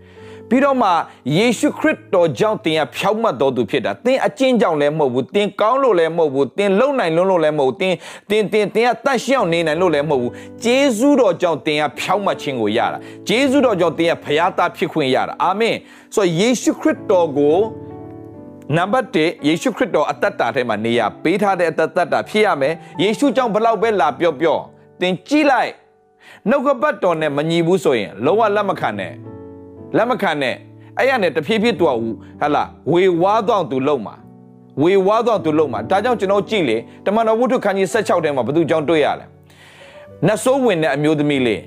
[0.50, 0.90] ပြီးတော့မှ
[1.38, 7.94] ယေရှုခရစ်တော်ကြောင့်သင်ကဖြောင့်မတ်တော်သူဖြစ်တာသင်အကျင့်ကြောင့်လည်းမဟုတ်ဘူးသင်ကောင်းလို့လည်းမဟုတ်ဘူးသင်လုံနိုင်လွန်းလို့လည်းမဟုတ်ဘူးသင်
[8.29, 10.32] သင်သင်သင်ကတတ်ရှောင်နေနိုင်လို့လည်းမဟုတ်ဘူး
[10.64, 15.75] ဂျေဇုတော်ကြောင့်သင်ကဖြောင့်မတ်ခြင်းကိုရတာဂျေဇုတော်ကြောင့်သင်ကဖျားသားဖြစ်ခွင့်ရတာအာမင်
[16.16, 17.58] ဆိုတော့ယေရှုခရစ်တော်ကို
[18.74, 24.58] နံပါတ်1ယေရှုခရစ်တော်အသက်တာထဲမှာနေရပေးထားတဲ့အသက်တာဖြစ်ရမယ်ယေရှုကြောင့်ဘလောက်ပဲလာပြောပြော
[25.01, 25.72] သင်ကြည့်လိုက်
[26.50, 29.14] နှုတ်ကပတ်တော်နဲ့မညီဘူးဆိုရင်လုံးဝလက်မခံနဲ့
[29.98, 30.56] လက်မခံနဲ့
[30.98, 31.92] အဲ့ရနဲ့တဖြည်းဖြည်းတူဟ
[32.42, 34.16] ဟလာဝေဝါးတော့သူလုံမှာ
[34.84, 39.25] ဝေဝါးတော့သူလုံမှာဒါကြောင့်ကျွန်တော်ကြည့်လေတမန်တော်ဝုဒ္ဓခန်းကြီး16ထဲမှာဘသူကြောင့်တွေ့ရလဲ
[40.28, 41.62] နတ်ဆိုးဝင်တဲ့အမျိုးသမီးလေး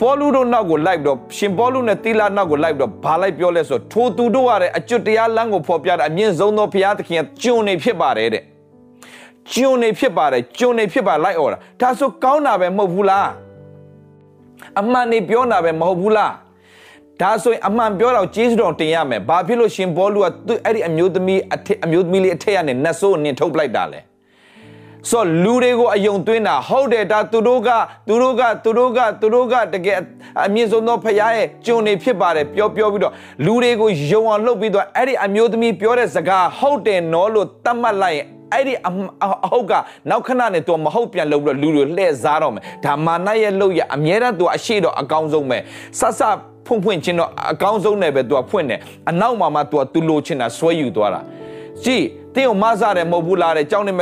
[0.00, 8.42] ပေါလုတို့နောက်ကိုလိုက်ပြီးတော့ရှင်ပေါလုနဲ့သီလာနောက်ကိုလိုက်ပြီးတော့ဘာလိုက်ပြောလဲဆိုထိုသူတို့ရတဲ့အကျွတ်တရားလမ်းကိုဖော်ပြတာအမြင့်ဆုံးသောဘုရားသခင်ကကျွန်နေဖြစ်ပါတယ်တဲ့
[9.52, 13.28] ကျွန်နေဖြစ်ပါတယ်ကျွန်နေဖြစ်ပါလိုက်អော်တာဒါဆိုကောင်းတာပဲမဟုတ်ဘူးလား
[14.80, 16.32] အမှန်နေပြောတာပဲမဟုတ်ဘူးလား
[17.20, 24.00] ဒါဆိုရင်အမှန်ပြောတော့ကျေးဇူးတော်တင်ရမယ်ဘာဖြစ်လို့ရှင်ဘောလူကသူအဲ့ဒီအမျိုးသမီးအထက်အမျိုးသမီးလေးအထက်ကနေနတ်ဆိုးနင်ထုတ်ပလိုက်တာလဲ
[25.10, 27.68] ဆိုလူတွေကိုအယုံသွင်းတာဟုတ်တယ်ဒါသူတို့က
[28.08, 29.98] သူတို့ကသူတို့ကသူတို့ကတကယ်
[30.44, 33.12] အမြင့်ဆုံးသောဖခင်ရဲ့ကျွန်နေဖြစ်ပါတယ်ပြောပြောပြီးတော့
[33.44, 38.90] လူတွေကိုယုံအောင်လုပ်ပြီးတော့အဲ့ဒီအမျိုးသမီးပြောတဲ့စကားဟုတ်တယ်နော်လို့သတ်မှတ်လိုက်ရင်အဲ့ဒီအ
[39.52, 39.72] ဟုတ်က
[40.10, 45.58] နောက်ခဏနဲ့သူမဟုတ်ပြန်လုပ်ပြီးတော့လူတွေလှည့်စားတော့မယ်ဒါမာနရဲ့လုပ်ရအမြဲတမ်းသူအရှိတော့အကောင်းဆုံးပဲ
[45.98, 46.20] ဆဆ
[46.66, 51.20] ဖွင့်ဖွင့်ချင်းတော့အကောင်းဆုံးနဲ့ပဲသူကဖွင့်တယ်အနောက်မှာမှသူကသူလိုချင်တာဆွဲယူသွားတာ
[51.84, 53.96] ကြည့်တင်းကိုမဆတယ်မဟုတ်ဘူးလားတဲ့ကြောင်းနဲ့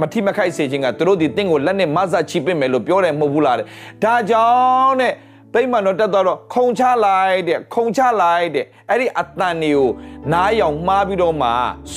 [0.00, 3.66] မထိမခိုက်စေခြင်းကသူတို့ဒီတင်းကိုလက်နဲ့မဆချီပင့်မယ်လို့ပြောတယ်မဟုတ်ဘူးလားတဲ့
[4.04, 4.46] ဒါကြော
[4.86, 5.14] င့်တဲ့
[5.54, 9.88] ဗိမာန်တော်တက်သွားတော့ခုံချလိုက်တဲ့ခုံချလိုက်တဲ့အဲ့ဒီအတန်တွေကို
[10.32, 11.50] နားယောင်မှားပြီးတော့မှ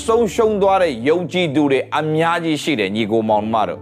[0.06, 3.80] ဆုံးရှုံးသွားတဲ့ယုံကြည်သူတွေအများကြီးရှိတယ်ညီကိုမောင်မတို့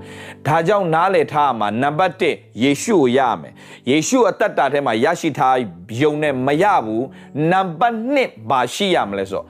[0.47, 3.53] ဒါကြောင့်နားလည်ထားမှာနံပါတ်1ယေရှုကိုရမယ်
[3.89, 5.55] ယေရှုအသက်တာထဲမှာရရှိထား
[6.01, 7.05] ယုံနဲ့မရဘူး
[7.51, 9.43] နံပါတ်2ဘာရှိရမလဲဆို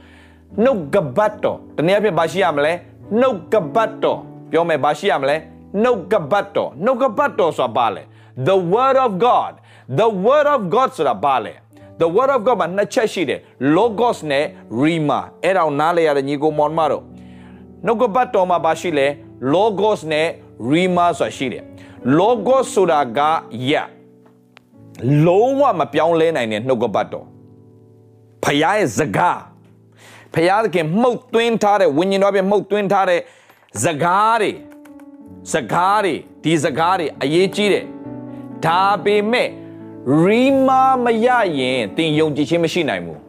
[0.64, 2.74] နှုတ်ကပတ်တော်တနည်းအားဖြင့်ဘာရှိရမလဲ
[3.20, 4.20] နှုတ်ကပတ်တော်
[4.52, 5.36] ပြောမယ်ဘာရှိရမလဲ
[5.84, 8.04] နှုတ်ကပတ်တော်နှုတ်ကပတ်တော်ဆိုတာဘာလဲ
[8.48, 9.54] the word of god
[10.00, 11.54] the word of god ဆိုတာဘာလဲ
[12.02, 13.40] the word of god မှာနှစ်ချက်ရှိတယ်
[13.76, 14.46] logos နဲ့
[14.82, 17.04] rima အဲ့ဒါကိုနားလည်ရတဲ့ညီကိုမောင်မတို့
[17.86, 19.08] နှုတ်ကပတ်တော်မှာဘာရှိလဲ
[19.54, 20.28] logos နဲ့
[20.72, 21.64] rima ဆိုတာရှိတယ်
[22.20, 23.20] logos ဆိုတာက
[23.70, 23.72] ယ
[25.26, 27.26] လုံးဝမပြောင်းလဲနိုင်တဲ့နှုတ်ကပတ်တော်
[28.44, 29.40] ဖခင်ရဲ့စကား
[30.36, 30.38] ဖ
[30.74, 33.22] ခင်မှုတ်သွင်းထားတဲ့ဝိညာဉ်တော်ပြမှုတ်သွင်းထားတဲ့
[33.84, 34.52] စကားတွေ
[35.54, 36.14] စကားတွေ
[36.44, 37.86] ဒီစကားတွေအရေးကြီးတယ်
[38.66, 39.48] ဒါပေမဲ့
[40.24, 41.28] ရီမာမရ
[41.60, 43.20] ရင်သင်ယုံကြည်ခြင်းမရှိနိုင်ဘူး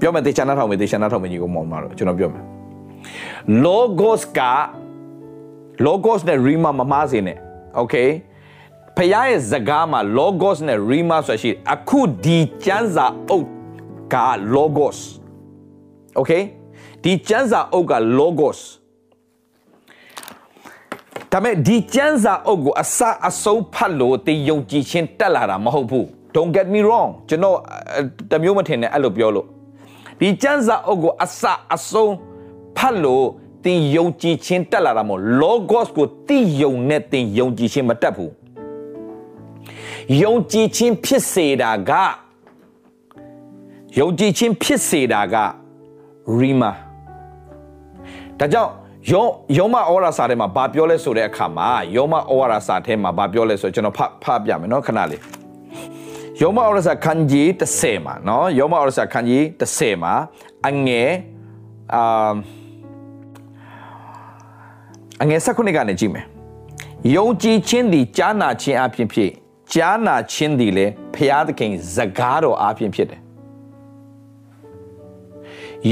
[0.00, 2.44] ပြောမယ်တေချာနာထောင်မယ်တေချာနာထောင်မယ်ညီကိုမောင်မတော့ကျွန်တော်ပြောမယ်
[3.64, 4.40] logos က
[5.86, 7.38] logos နဲ့ rima မမားစေနဲ့
[7.80, 8.08] okay
[8.96, 13.46] ဖခင်ရဲ့စကားမှာ logos နဲ့ rima ဆိုရှိအခုဒီကျမ်းစာအုပ်
[14.14, 14.16] က
[14.54, 14.98] logos
[16.18, 16.42] okay
[17.02, 18.60] ဒီကျမ်းစာအုပ်က logos
[21.32, 27.56] ဒါပေမဲ့ဒီကျမ်းစာအုပ်ကိုအစအဆုံးဖတ်လို့တင်ယုံကြည်ခြင်းတက်လာတာမဟုတ်ဘူး don't get me wrong ကျွန်တော်
[28.30, 29.46] တမျိုးမထင်နဲ့အဲ့လိုပြောလို့
[30.20, 31.42] ဒီကျမ်းစာအုပ်ကိုအစ
[31.74, 32.14] အဆုံး
[32.76, 33.26] ဖတ်လို့
[33.64, 38.32] တင်ယုံကြည်ခြင်းတက်လာတာမို့ logos ကိုတိယုံနဲ့တင်ယုံကြည်ခြင်းမတက်ဘူး
[40.22, 41.90] ယုံကြည်ခြင်းဖြစ်စေတာက
[43.98, 45.36] ယုံကြည်ခြင်းဖြစ်စေတာက
[46.40, 46.72] rima
[48.38, 48.70] ဒါကြောင့်
[49.12, 49.24] ယော
[49.58, 55.22] ယောမဩဝါဒစာထဲမှာဘာပြောလဲဆိုတဲ့အခါမှာယောမဩဝါဒစာထဲမှာဘာပြောလဲဆိုကျွန်တော်ဖတ်ဖတ်ပြမယ်နော်ခဏလေး
[56.42, 57.46] ယောမဩဝါဒစာခန်းကြီး
[57.78, 60.14] 30မှာနော်ယောမဩဝါဒစာခန်းကြီး30မှာ
[60.66, 61.10] အငယ်
[61.94, 62.34] အာ
[65.22, 66.24] အငယ်၁၉ကနေကြည့်မယ်
[67.16, 69.30] ယုံကြည်ခြင်းသည်ကြားနာခြင်းအပြင်ဖြစ်
[69.74, 73.19] ကြားနာခြင်းသည်လည်းဖျားသခင်စကားတော်အပြင်ဖြစ်တယ်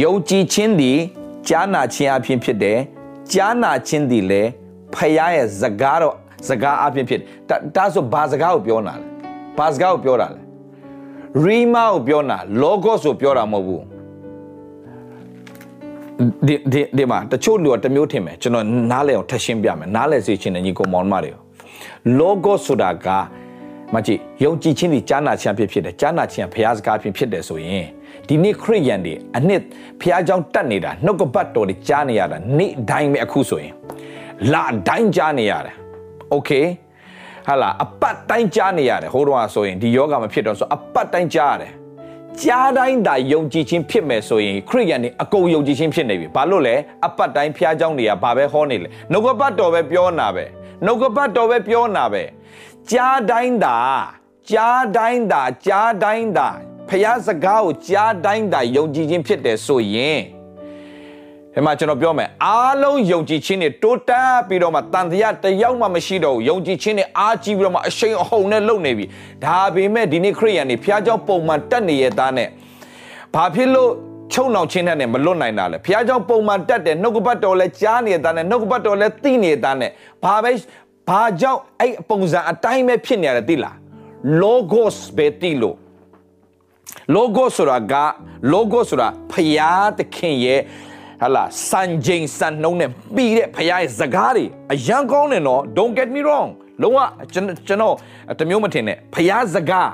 [0.02, 0.98] ယုံကြည်ခြင်းသည်
[1.48, 2.78] ကြားနာခြင်းအပြင်ဖြစ်တယ်
[3.32, 4.48] ကြားနာခြင်းသည်လည်း
[4.94, 6.14] ဖခင်ရဲ့စကားတော့
[6.48, 7.20] စကားအပြင်ဖြစ်
[7.76, 9.04] ဒါဆိုဘာစကားကိုပြောတာလဲ
[9.58, 10.40] ဘာစကားကိုပြောတာလဲ
[11.42, 13.82] ရီမာကိုပြောတာလောဂော့စ်ကိုပြောတာမဟုတ်ဘူး
[16.46, 21.32] ဒီဒီဒီမှာတချို့လူကတမျိုးထင်မယ်ကျွန်တော်နားလဲအောင်ထပ်ရှင်းပြမယ်နားလဲစေချင်တယ်ညီကောင်မောင်မတွေ
[22.18, 23.08] လောဂော့ဆိုတာက
[23.93, 27.85] မကြည့်ယုံကြည်ခြင်းဒီကြားနာခြင်းဖြစ်ဖြစ်တယ်ကြားနာခြင်းဘုရားစကားဖြစ်ဖြစ်တယ်ဆိုရင်
[28.27, 29.61] ဒီနေ့ခရစ်ယာန်တွေအနှစ်
[30.01, 33.73] ဘုရားကျောင်းတက်နေတာနှုတ်ကပတ်တော်တွေကြားနေရတာနေ့တိုင်းပဲအခုဆိုရင်
[34.53, 35.75] လာတိုင်းကြားနေရတယ်
[36.29, 36.51] โอเค
[37.47, 41.71] ဟာလာအပတ်တိုင်းကြားနေရတယ်ဟိုတော့ဆိုရင်ဒီယောဂမဖြစ်တော့ဆိုအပတ်တိုင်းကြားရတယ်
[42.41, 50.45] ကြားတိုင်းသာယုံကြည်ခြင်းဖြစ်မယ်ဆိုရင်ခရစ်ယာန်တွေအကုန်ယုံကြည်ခြင်းဖြစ်နေပြီဘာလို့လဲအပတ်တိုင်းဖျားเจ้าတွေကဘာပဲဟောနေလဲနှုတ်ကပတ်တော်ပဲပြောနာပဲ
[50.85, 52.23] နှုတ်ကပတ်တော်ပဲပြောနာပဲ
[52.91, 53.77] ကြားတိုင်းသာ
[54.49, 56.47] ကြားတိုင်းသာကြားတိုင်းသာ
[56.89, 60.21] ဖះစကားကိုကြားတိုင်းသာယုံကြည်ခြင်းဖြစ်တယ်ဆိုရင်
[61.53, 69.05] ဒီမှာကျွန်တော်ပြောမယ်အားလုံးယုံကြည်ခြင်းတွေတိုးတက်ပြီးတော့မှတန်တရားတယောက်မှမရှိတော့ဘူးယုံကြည်ခြင်းတွေအားကြီးပြီးတော့မှအရှိန်အဟုန်နဲ့လုပ်နေပြီ
[69.45, 72.47] ဒါပေမဲ့ဒီနေ့ခရိယန်တွေဖះเจ้าပုံမှန်တက်နေရသားနဲ့
[73.33, 73.91] ဘာဖြစ်လို့
[74.33, 79.91] ချုံနှောင်ချင်းနဲ့မလွတ်နိုင်တာလဲဖះเจ้าပုံမှန်တက်တယ်နှုတ်ကပတ်တော်လဲကြားနေတာနဲ့နှုတ်ကပတ်တော်လဲသိနေတာနဲ့
[80.23, 80.51] ဘာပဲ
[81.08, 83.76] ဘာကြောင့်အဲ့ပုံစံအတိုင်းပဲဖြစ်နေရတယ်သိလား
[84.42, 85.76] logos ပဲသိလို့
[87.14, 87.94] logo ဆိုတာက
[88.52, 90.60] logo ဆိုတာဖျားသခင်ရဲ့
[91.22, 96.48] ဟာလာစံချိန်စံနှုံးနဲ့ပြီးတဲ့ဖျားရဲ့စကားတွေအရန်ကောင်းတယ်နော် don't get me wrong
[96.82, 96.98] လုံးဝ
[97.32, 97.94] ကျွန်တော်
[98.38, 99.90] တမျိုးမထင်နဲ့ဖျားစကား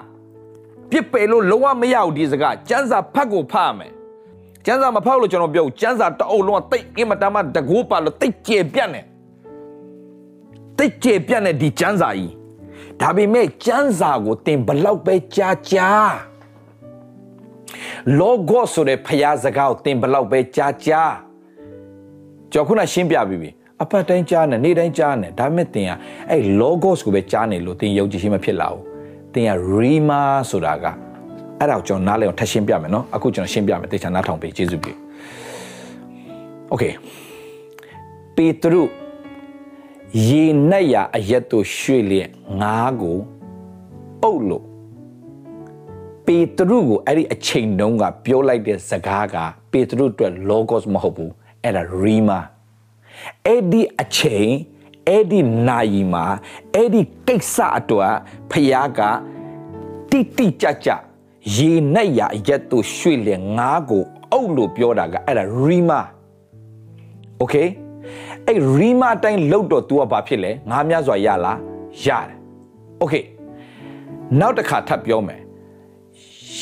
[0.91, 3.93] ပြစ်ပယ်လို့လုံးဝမရဘူးဒီစကားစံစာဖတ်ကိုဖတ်ရမယ်
[4.67, 9.01] စံစာမဖောက်လို့ကျွန်တော်ပြောစံစာတအုပ်လုံးကတိတ်အင်မတန်မှတကူပါလို့တိတ်ကျေပြတ်နေ
[10.79, 12.33] တိတ်ကျေပြတ်နေဒီစံစာကြီး
[13.01, 16.13] ဒါပေမဲ့စံစာကိုတင်ဘလောက်ပဲကြားကြား
[18.19, 21.13] လောဂောဆိုတဲ့ဖျားစကားကိုသင်ဘလောက်ပဲကြားကြား
[22.53, 23.51] ကြော်ခုနရှင်းပြပြီးပြီ
[23.83, 25.91] အပတ်တိုင်းကြားနေနေ့တိုင်းကြားနေဒါပေမဲ့သင်က
[26.31, 28.83] အဲ့ logos ကိုပဲကြားနေလို့သင်ယုံကြည်ခြင်းမဖြစ်လာဘူး
[29.33, 30.85] သင်က rima ဆိုတာက
[31.59, 34.93] အဲ့ဒါကိုကျွန်တော်နားလည်အောင်ထပ်ရှင်းပြမယ်နော်အခုကျွန်တော်ရှင်းပြမယ်တေချာနားထောင်ပေးကျေးဇူးပြု
[36.73, 36.93] Okay
[38.37, 39.04] ပေတရု
[40.23, 43.19] ရေနက်ရအရက်တို့ရွှေ့လျက်ငါးကို
[44.21, 44.65] ပုတ်လို့
[46.27, 49.37] ပေတရုကိုအဲ့ဒီအချိန်တုန်းကပြောလိုက်တဲ့စကားက
[49.73, 52.41] ပေတရုအတွက် logos မဟုတ်ဘူးအဲ့ဒါ rima
[53.47, 54.51] အဲ့ဒီအချိန်
[55.09, 56.25] အဲ့ဒီနိုင်မှာ
[56.75, 58.15] အဲ့ဒီကိစ္စအတွက်
[58.51, 59.01] ဖခင်က
[60.11, 60.91] တိတိကျကျ
[61.57, 66.01] ရေနဲ့ရရက်တို့ရွှေ့လေငါးကိုအုပ်လို့ပြောတာကအဲ့ဒါ rima
[67.43, 67.69] okay
[68.49, 71.59] အဲ့ rima အတိုင်းလောက်တော့ तू ကဘာဖြစ်လဲငါးများစွာရလား
[72.05, 72.37] ရတယ်
[73.03, 73.25] okay
[74.41, 75.41] နောက်တစ်ခါထပ်ပြောမယ်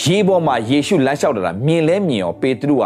[0.01, 2.85] ရေပေါ်မှာယေရှုလမ်းလျှောက်တာမြင်လဲမြင်ရောပေတရုက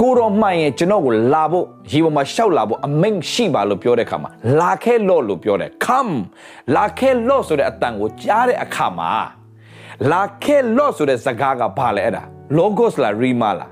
[0.00, 4.30] ကိုတော်မှန်ရင်ကျွန်တော်ကိုလာဖို့ရေပေါ်မှာရှောက်လာဖို့အမိန့်ရှိပါလို့ပြောတဲ့အခါမှာ
[4.60, 6.14] လာခဲလော့လို့ပြောတယ် come
[6.76, 9.10] လာခဲလော့ဆိုတဲ့အတန်ကိုကြားတဲ့အခါမှာ
[10.12, 12.22] လာခဲလော့ဆိုတဲ့စကားကဘာလဲအဲ့ဒါ
[12.58, 13.70] logos လား rima လား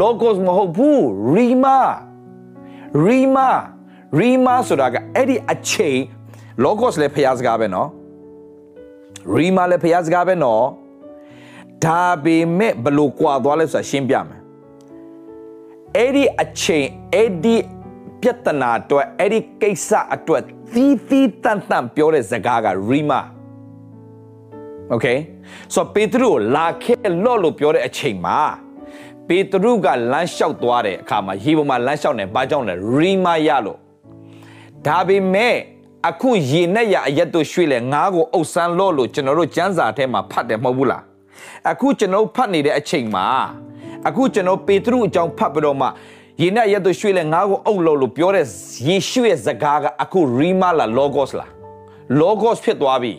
[0.00, 1.00] logos မဟုတ်ဘူး
[1.34, 1.78] rima
[3.04, 3.48] ရီမာ
[4.18, 5.98] ရီမာဆိုတာကအဲ့ဒီအချိန်
[6.64, 7.88] logos လည်းဖျားစကားပဲနော်
[9.34, 10.64] ရီမာလည်းဖျားစကားပဲနော်
[11.84, 14.40] ဒါပေမဲ့ဘလို့ကွာသွားလဲဆိုတာရှင်းပြမယ်
[15.96, 17.56] အဲ့ဒီအချိန်အဲ့ဒီ
[18.22, 20.42] ပြဿနာအတွက်အဲ့ဒီကိစ္စအတွက်
[20.74, 23.20] သီးသီးတန့်တန့်ပြောတဲ့ဇကားကရီမာ
[24.92, 25.18] okay
[25.74, 28.38] so ပေတရုလာခဲ့လို့လို့ပြောတဲ့အချိန်မှာ
[29.28, 33.78] ပေတရုကလမ်းလျှောက်သွားတဲ့အခါမှာရေပေါ်မှာလမ်းလျှောက်နေဘာကြောင့်လဲရီမာရလို့
[34.86, 35.56] ဒါပေမဲ့
[36.08, 41.02] အခုရေနဲ့ရအရက်တို့ရွှေ့လဲငါးကိုအုပ်ဆန်းလို့လို့ကျွန်တော်တို့ကျမ်းစာထဲမှာဖတ်တယ်မဟုတ်ဘူးလား
[41.70, 43.26] အခုကျွန်တော်ဖတ်နေတဲ့အချိန်မှာ
[44.08, 45.86] အခုကျွန်တော်ပေတရုအကြောင်းဖတ်ပြီးတော့မှ
[46.42, 48.46] ရေနဲ့ရက်တို့ရွှေ့လဲငါးကိုအုပ်လို့လို့ပြောတဲ့
[48.86, 51.50] ယေရှုရဲ့စကားကအခုရီမာလာလောဂော့စ်လား
[52.18, 53.14] လောဂော့စ်ဖြစ်သွားပြီ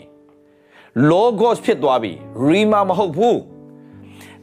[1.11, 2.11] logos ဖြစ်သွားပြီ
[2.47, 3.37] rima မဟုတ်ဘူး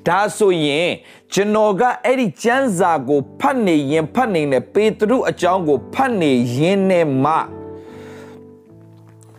[0.09, 0.91] ဒါဆိုရင်
[1.33, 7.33] ကျွန်တော်ကအဲ့ဒီကျမ်းစာကိုဖတ်နေရင်ဖတ်နေတယ်ပေတရုအကြောင်းကိုဖတ်နေရင်နဲ့မှ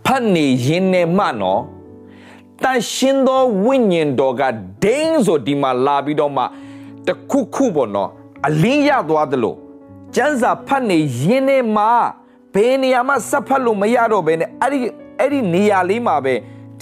[0.05, 1.61] ဖတ်နေရင်နဲ့မှနော်
[2.63, 4.41] တန်ရှင်သောဝိညာဉ်တော်က
[4.83, 6.43] ဒိန်းဆိုဒီမှာလာပြီးတော့မှ
[7.07, 8.09] တခုခုပေါ့နော်
[8.47, 9.55] အလင်းရသွားသလို
[10.15, 11.85] ကျမ်းစာဖတ်နေရင်နဲ့မှ
[12.53, 14.79] ဘယ်နေရာမှစပ်ဖတ်လို့မရတော့ဘဲနဲ့အဲ့ဒီ
[15.19, 16.33] အဲ့ဒီနေရာလေးမှာပဲ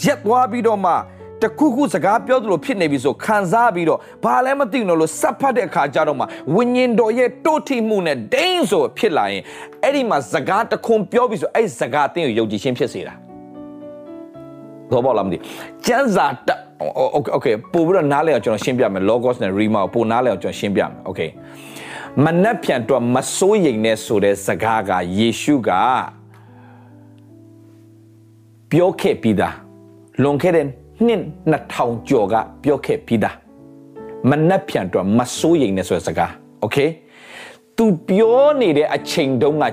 [0.04, 0.94] ရက်သွားပြီးတော့မှ
[1.43, 6.25] တခုခုစကားပြောသလိုဖြစ်နေပြီဆိုခံစားပြီးတော့ဘာလဲမသိဘူးလို့စပ်ဖတ်တဲ့အခါကျတော့မှ
[6.57, 9.43] ဝိညာဉ်တော်ရဲ့တိုးထိမှုနဲ့ဒိန်းဆိုဖြစ်လာရင်
[9.83, 13.15] အဲ့ဒီမှာစကားတခွန်ပြောပြီးဆိုအဲ့စကားတင်းကိုယုံကြည်ခြင်းဖြစ်စေတာ
[14.91, 15.39] တော့ဘောလားမသိ
[15.87, 16.51] ကျန်းစာတ
[17.13, 21.21] โอเคโอเคပို့ပြီးတော့နားလဲအောင်ကျွန်တော်ရှင်းပြမယ် logos နဲ့ rima ကိုပို့နားလဲအောင်ကျွန်တော်ရှင်းပြမယ်โอเค
[22.25, 25.71] မနှက်ပြန်တော့မစိုးရိမ်နဲ့ဆိုတဲ့စကားကယေရှုက
[28.71, 29.55] ပြောခဲ့ပြီးသား
[30.23, 30.67] လွန်ခဲ့တဲ့
[31.07, 33.37] နှစ်2000ကျော်ကပြောခဲ့ပြီးသား
[34.31, 36.77] မနှက်ပြန်တော့မစိုးရိမ်နဲ့ဆိုတဲ့စကားโอเค
[37.77, 39.65] သူပြောနေတဲ့အချိန်တုန်းက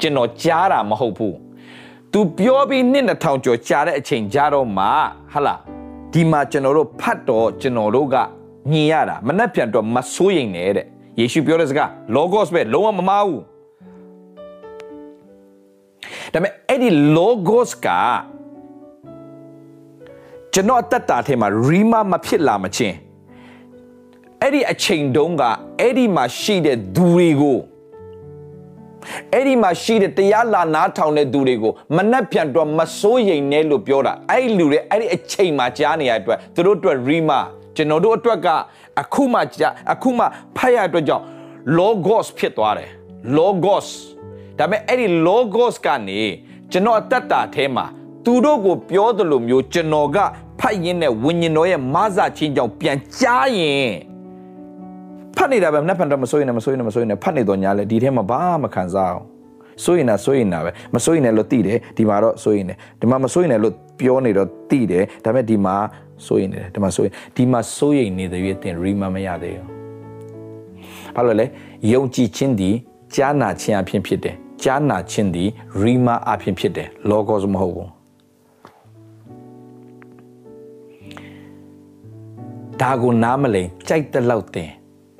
[0.00, 1.34] ကျွန်တော်ကြားတာမဟုတ်ဘူး။
[2.12, 4.86] तू ပြောပြီးနှစ်2000ကျော်ကြာတဲ့အချိန်ကြာတော့မှ
[5.32, 5.54] ဟလာ
[6.12, 8.16] ဒီမှာကျွန်တော်တို့ဖတ်တော့ကျွန်တော်တို့က
[8.72, 10.86] ညင်ရတာမနှက်ပြန်တော့မစိုးရိမ်နဲ့တဲ့
[11.18, 13.42] ယေရှုပြောတဲ့စကား logos ပဲလုံးဝမမှားဘူး
[16.32, 17.88] ဒါပေမဲ့အဲ့ဒီ logos က
[20.53, 22.95] ကျွန်တော်အသက်တာထဲမှာ rima မဖြစ်လာမချင်း
[24.41, 25.43] အဲ့ဒီအချိန်တုန်းက
[25.79, 27.59] အဲ့ဒီမှာရှိတဲ့သူတွေကို
[29.33, 37.39] အဲ့ဒီမှာရှိတဲ့တရားလာနားထောင်တဲ့သူတွေကိုမနှက်ပြန်တော့မစိုးရိမ်နဲ့လို့ပြောတာအဲ့ဒီလူတွေအဲ့ဒီအချိန်မှာကြားနေရတဲ့အတွက်သူတို့အတွက် rima
[37.75, 38.47] ကျွန်တော်တို့အတွက်က
[39.01, 39.39] အခုမှ
[39.91, 40.25] အခုမှ
[40.57, 41.23] ဖတ်ရအတွက်ကြောင့်
[41.77, 42.91] logos ဖြစ်သွားတယ်
[43.37, 43.87] logos
[44.57, 46.21] ဒါပေမဲ့အဲ့ဒီ logos ကနေ
[46.71, 47.85] ကျွန်တော်အတ္တတာထဲမှာ
[48.25, 50.17] သူတို့ကိုပြောသလိုမျိုးကျွန်တော်က
[50.59, 53.91] ဖတ်ရင်းနဲ့ဝိညာဉ်တော်ရဲ့မဆာချင်းကြောင့်ပြန်ကြားရင်
[55.35, 59.25] ဖတ်နေတာပဲနှစ်ဖန်တော့မစိုးရင်လည်းမစိုးရင်လည်းမစိုးရင်လည်းဖတ်နေတော့ညာလဲဒီထဲမှာဘာမှခံစားအောင်
[59.83, 65.75] စိုးရင်တာစိုးရင်တာပဲမစိုးရင်လည်းလို့သိတယ်ဒီမှာတော့စိုးရင်တယ်ဒီမှာမစိုးရင်လည်းလို့ပြောနေတော့သိတယ်ဒါပေမဲ့ဒီမှာ
[66.27, 69.67] စိုးရင်တယ်ဒီမှာစိုးရင်ဒီမှာစိုးရင်နေတဲ့ရွေးတင်ရီမမရသေးဘူး
[71.15, 71.45] ဘာလို့လဲ
[71.91, 72.69] ယုံကြည်ခြင်းဒီ
[73.15, 75.43] ကြားနာခြင်းအဖြစ်ဖြစ်တယ်ကြားနာခြင်းဒီ
[75.81, 78.00] ရီမာအဖြစ်ဖြစ်တယ်လောကောစမဟုတ်ဘူး
[82.81, 84.69] ဒါကိုနားမလိန်ကြိုက်တဲ့လောက်တင်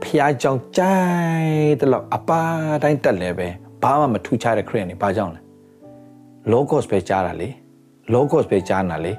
[0.04, 0.98] ဖျားကြောင်ကြို
[1.42, 2.42] က်တဲ့လောက်အပါ
[2.84, 3.48] တိုင်းတက်လဲပဲ
[3.84, 5.42] ဘာမှမထူးခြားတဲ့ခရစ်နေဘာကြောင့်လဲ
[6.52, 7.50] logos ပဲကြားတာလေ
[8.14, 9.14] logos ပဲကြားနာလေ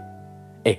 [0.66, 0.76] အေး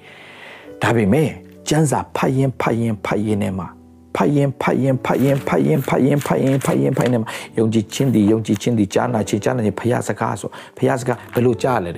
[0.82, 1.30] ဒါပေမဲ့
[1.68, 3.68] ကျန်းစာဖတ်ရင်ဖတ်ရင်ဖတ်ရင်နဲ့မှာ
[4.16, 11.92] ဖတ်ရင်ဖတ်ရင်ဖတ်ရင်ဖတ်ရင်ဖတ်ရင်ဖတ်ရင်ဖတ်ရင်ဖတ်ရင်မှာယုံကြည်ခြင်းဒီယုံကြည်ခြင်းဒီကြားနာခြင်းကြားနာခြင်းဘုရားစကားဆိုဘုရားစကားဘယ်လိုကြားလဲ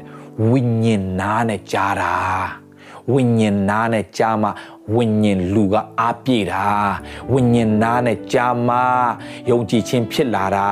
[0.49, 2.11] ဝိညာဉ်နာနဲ့ကြားတာ
[3.13, 4.51] ဝိညာဉ်နာနဲ့ကြားမှာ
[4.93, 6.67] ဝိညာဉ်လူကအားပြေတာ
[7.33, 8.69] ဝိညာဉ်နာနဲ့ကြာမ
[9.49, 10.71] ယုံကြည်ခြင်းဖြစ်လာတာ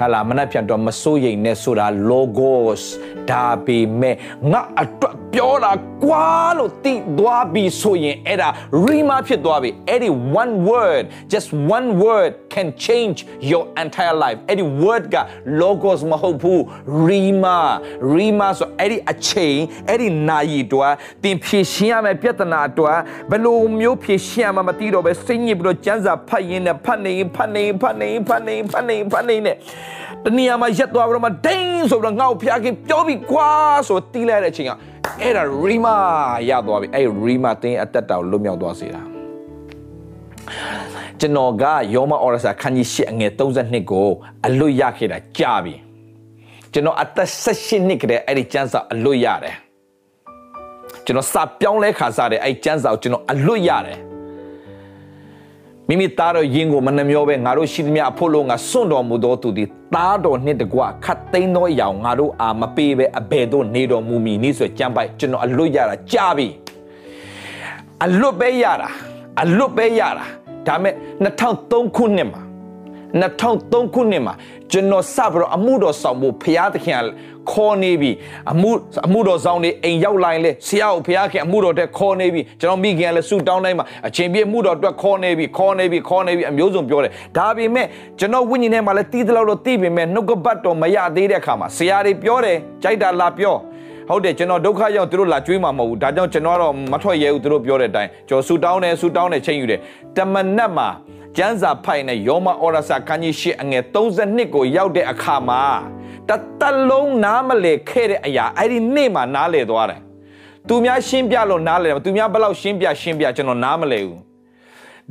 [0.00, 2.82] ဟာလာမနှက်ပြန်တော့မစိုးရိမ်နဲ့ဆိုတာ logos
[3.30, 4.16] ဒါပေမဲ့
[4.52, 5.72] ငါအတွက်ပြောတာ
[6.04, 6.28] ကွာ
[6.58, 8.48] လို့သိသွားပြီဆိုရင်အဲ့ဒါ
[8.86, 10.10] rima ဖြစ်သွားပြီအဲ့ဒီ
[10.42, 13.18] one word just one word can change
[13.50, 15.16] your entire life အဲ့ဒီ word က
[15.60, 16.60] logos မဟုတ်ဘူး
[17.08, 17.60] rima
[18.14, 23.00] rima ဆိုအဲ့ဒီအချိန်အဲ့ဒီနာရီတွားသင်ဖြေရှင်းရမယ့်ပြဿနာတွား
[23.32, 29.56] ဘယ်လိုမျိုးဖြေရှင်းရမှမသိတော့ပဲစိတ်ညစ်ပြီးတော့ကျန်းစာဖတ်ရင်းနဲ့ဖတ်နေဖတ်နေဖတ်နေဖတ်နေဖတ်နေဖတ်နေနဲ့
[30.24, 33.50] တနည်းအားမှာရက်သွားပြီးတော့မှဒိန်းဆိုတော့ငါ့ကိုဖျားခင်ပြောပြီးကွာ
[33.88, 34.70] ဆိုတီးလိုက်တဲ့အချိန်က
[35.22, 35.96] အဲ့ဒါရီမာ
[36.48, 39.02] ရသွားပြီအဲ့ရီမာတင်းအသက်တာကိုလွတ်မြောက်သွားစေတာ
[41.20, 41.64] ကျွန်တော်က
[41.94, 44.08] ယောမအော်ရစာခန်းကြီးရှစ်အငယ်32ကို
[44.46, 45.74] အလွတ်ရခဲ့တာကြာပြီ
[46.72, 49.56] ကျွန်တော်အသက်16နှစ်ကတည်းအဲ့ဒီကျန်းစာအလွတ်ရတယ်
[51.06, 53.98] ကျွန်တော်စာပြောင်းလဲခါစားတယ်အဲ့ကျန်းစာကိုကျွန်တော်အလွတ်ရတယ်
[55.88, 66.46] မိမိသားတော်ယင်ကိုမနှမျောပဲငါတို့ရှိသမျှအဖို့လုံးငါစွန့်တော်မူသောသူသည်သားတော်နှင့်တကွခတ်သိမ်းသောအရာငါတို့အာမပေးပဲအဘယ်သို့နေတော်မူမည်နည်းဆိုကြံပိုက်ကျွန်တော်အလွတ်ရတာကြားပြီ
[68.04, 68.88] အလွတ်ပဲရတာ
[69.42, 70.24] အလွတ်ပဲရတာ
[70.66, 72.42] ဒါမဲ့2003ခုနှစ်မှာ
[73.20, 74.34] 2003ခုနှစ်မှာ
[74.72, 76.96] ကျွန်တော်စပြီးတော့အမှုတော်ဆောင်ဖို့ဖရာသခင်
[77.50, 78.10] ခေါ်နေပြီ
[78.52, 78.70] အမှု
[79.06, 87.86] အမှုတော်ဆောင်တွေအိမ်ရောက်လာရင်လေဆရာကိုဖရာခင်အမှုတော်တက်ခေါ်နေပြီကျွန်တော်မိခင်ကလည်းဆူတောင်းတိုင်းမှာအချိန်ပြည့်မှုတော်အတွက်ခေါ်နေပြီခေါ်နေပြီခေါ်နေပြီအမျိုးစုံပြောတယ်ဒါပေမဲ့
[88.18, 93.56] ကျွန်တော်ဝိညာဉ်ထဲမှာလည်းတီးသလောက်တော့တီးပေမဲ့နှုတ်ကပတ်တော်မရသေးတဲ့အခါမှာဆရာတွေပြောတယ်ကြိုက်တာလာပြော
[94.08, 99.80] ဟုတ်တယ်ကျွန်တော်ဒုက္ခရောက်သူတို့လာကျွေးမှာမဟုတ်ဘူးဒါကြောင့်ကျွန်တော်တော့မထွက်ရဲဘူးသူတို့ပြောတဲ့အတိုင်းကျွန်တော်ဆူတောင်းတယ်ဆူတောင်းတယ်ချိန်ယူတယ်
[100.16, 100.88] တမနက်မှာ
[101.36, 105.62] ကျမ်းစာဖိုင်နဲ့ယောမဩရစာခန်းကြီးရှစ်အငယ်32ကိုရောက်တဲ့အခါမှာ
[106.28, 106.30] တ
[106.60, 110.00] တလုံးနားမလဲခဲ့တဲ့အရာအဲ့ဒီနေ့မှာနားလဲသွားတယ်
[110.68, 114.20] သူများရှင်းပြလို့နားလဲတယ်သူများဘယ်လောက်ရှင်းပြရှင်းပြကျွန်တော်နားမလဲဘူး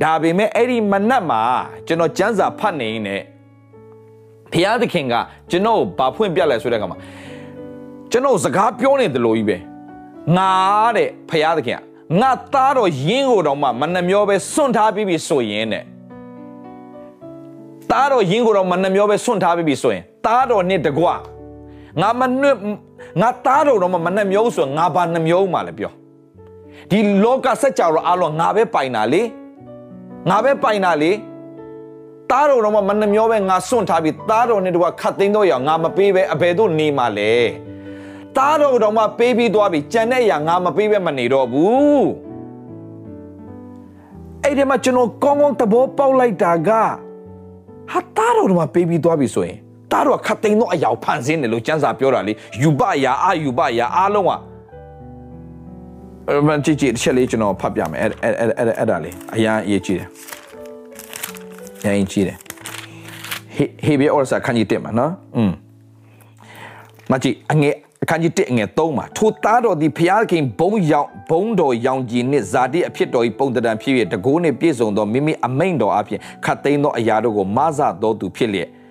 [0.02, 1.42] ဒါပေမဲ့အဲ့ဒီမနက်မှာ
[1.86, 3.16] ကျွန်တော်ကျမ်းစာဖတ်နေနေ
[4.52, 5.14] ဘုရားသခင်က
[5.50, 6.98] ကျွန်တော်ဘာဖွင့်ပြလဲဆိုတဲ့အခါမှာ
[8.10, 9.56] ကျွန်တော်စကားပြောနေတယ်လို့ကြီးပဲ
[10.36, 10.52] ငါ
[10.96, 11.80] တဲ့ဘုရားသခင်က
[12.20, 15.84] ငါသားတော်ယင်းကိုတော့မှမနှမျောပဲစွန့်ထားပြီးပြီဆိုရင်တဲ့
[17.90, 21.06] သားတော်ယင်းကိုတော့မနှမျောပဲစွန့်ထားပြီးပြီဆိုရင် သားတော်နဲ့တကွ
[22.00, 22.48] ငါမနှ
[23.20, 25.92] ငါသားတော်တော့မှမနှမျောဆိုငါဘာနှမျောမှလဲပြော
[26.90, 29.22] ဒီလောကစัจ java အလုံးငါပဲပိုင်တာလေ
[30.28, 31.12] ငါပဲပိုင်တာလေ
[32.30, 37.32] သားတော်တော့မှမနှမျောပဲငါစွန့်ထားပြီးသားတော်နဲ့တကွခတ်သိမ်းတော့ရငါမပေးပဲအဘယ်သို့နေမှလဲ
[38.36, 42.06] သားတော်တော်မှပေးပြီးသွားပြီကြံတဲ့အရာငါမပေးပဲမနေတော့ဘူး
[44.42, 46.70] အဲ့ဒီမှာကျွန်တော်ကောင်းကောင်းသဘောပေါက်လိုက်တာက
[47.92, 49.58] ဟာသားတော်တော်မှပေးပြီးသွားပြီဆိုရင်
[49.92, 54.30] သားတော်ခတ်သိမ်းတော့အရာဖန်ဆင်းတယ်လို့ကျမ်းစာပြောတာလေယူပယာအာယူပယာအားလုံးက
[56.28, 60.08] အဲ့မကြည့်ကြည့်တစ်ချက်လေးကျွန်တော်ဖတ်ပြမယ်အဲ့အဲ့အဲ့အဲ့ဒါလေးအရင်အရေးကြီးတယ်
[61.84, 62.36] အရင်ကြီးတယ်
[63.56, 65.52] ဟေဟေဘေအော်ဆာခန်းကြီးတက်မှာနော်อืม
[67.10, 78.81] မကြည့်အငယ်အခန်းကြီး1ငယ်3မှာထိုသားတော်သည်ဖျားခင်ဘုံရောင်ဘုံတော်ရောင်ကြီးနှင့်ဇာတိအဖြစ်တော်၏ပုံတံဖြစ်၍တကိုးနှင့်ပြည့်စုံသောမိမိအမိန်တော်အဖြစ်ခတ်သိမ်းသောအရာတို့ကိုမဆတော်သူဖြစ်လျက်ခတ်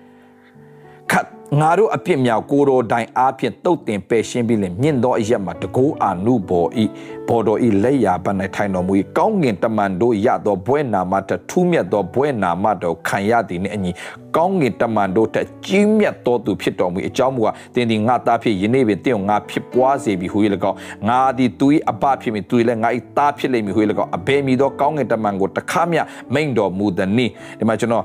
[1.60, 6.84] ငါတို့အပြစ်များကိုတော်တိုင်အားဖြင့်တုတ်တင်ပယ်ရှင်းပြီးလင်မြင့်သောအရက်မှာတကိုးအာနုဘောဤ
[7.28, 13.90] ဘော်တော်ဤလက်ရာပန်း၌ထိုင်တော်မူ၏ကောင်းငင်တမန်တို့ရသောဘွဲ့နာမတထူးမြတ်သောဘွဲ့နာမတော်ခံရသည်နှင့်အညီ
[14.36, 15.36] ကောင်းငင်တမန်တို့ထ
[15.66, 20.38] ကြီးမြတ်သောသူဖြစ်တော်မူ၏အကြောင်းမူကားတင်းဒီငါသားဖြစ်ယနေ့ပင်တင့်ကိုငါဖြစ်ပွားစေပြီဟူ၏၎
[20.70, 20.76] င်း
[21.08, 26.02] ငါသည်သူ၏အပဖြစ်မည်သူ၏လည်းငါ၏သားဖြစ်လိမ့်မည်ဟူ၏၎င်းအဘယ်မည်သောကောင်းငင်တမန်ကိုတခါမျှ
[26.34, 27.26] မိန်တော်မူသည်နိ
[27.58, 28.04] ဒီမှာကျွန်တော်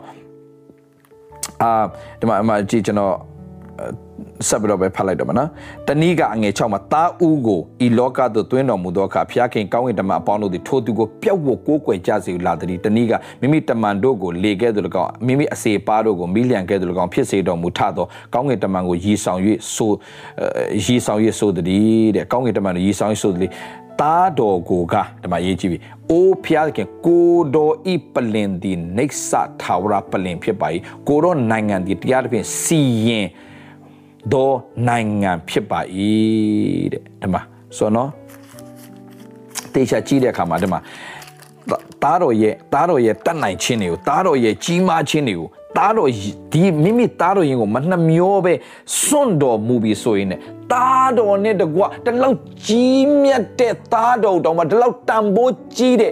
[1.61, 1.71] အာ
[2.19, 3.36] ဒီမှာအမကြည့်ကျွန်တော်
[4.47, 5.49] ဆက်ပြီးတော့ပဲဖတ်လိုက်တော့မနော်
[5.87, 19.39] တနည်းကအငယ်6မှာတာဦးကိုဤလောကသို့သွင်းတော်မူသောအခါဖျားခင်ကောင်းကင်တမန်အပေါင်းတို့သည်ထိုသူကိုပျောက်ဖို့ကိုးကွယ်ကြစေလာသည်တနည်းကမိမိတမန်တို့ကိုလေခဲ့သူ၎င်းမိမိအစေပါတို့ကိုမိလျံခဲ့သူ၎င်းဖြစ်စေတော်မူထသောကောင်းကင်တမန်ကိုရည်ဆောင်၍
[19.75, 19.91] ဆို
[20.85, 21.65] ရည်ဆောင်၍ဆိုသည်
[22.15, 23.51] တဲ့ကောင်းကင်တမန်ကိုရည်ဆောင်၍ဆိုသည်
[24.01, 25.77] သားတော်ကိုကဒီမှာရေးကြည့်ပြီ။
[26.11, 30.67] အိုးဖျားခင်ကိုတော်ဤပလင်ဒီနေဆာထာဝရပလင်ဖြစ်ပါ၏။
[31.07, 33.27] ကိုတော်နိုင်ငံဒီတရားသဖြင့်စီရင်
[34.33, 34.51] သော
[34.87, 35.79] နိုင်ငံဖြစ်ပါ၏
[36.91, 37.41] တဲ့ဒီမှာ
[37.77, 38.09] ဆိုတော့
[39.73, 40.79] တေချာကြည့်တဲ့အခါမှာဒီမှာ
[42.03, 46.09] သားတော်ရဲ့သားတော်ရဲ့တတ်နိုင်ခြင်းတွေကိုသားတော်ရဲ့ကြီးမားခြင်းတွေကိုသားတော်
[46.53, 48.53] ဒီမိမိသားတော်ရင်ကိုမနှမျောပဲ
[49.03, 50.33] စွန့်တော်မူပြီးဆိုရင်ね
[50.71, 56.11] သားတော်နဲ့တကွတလောက်ကြီးမြတ်တဲ့သားတော်တောင်မှတလောက်တန်ဖိုးကြီးတဲ့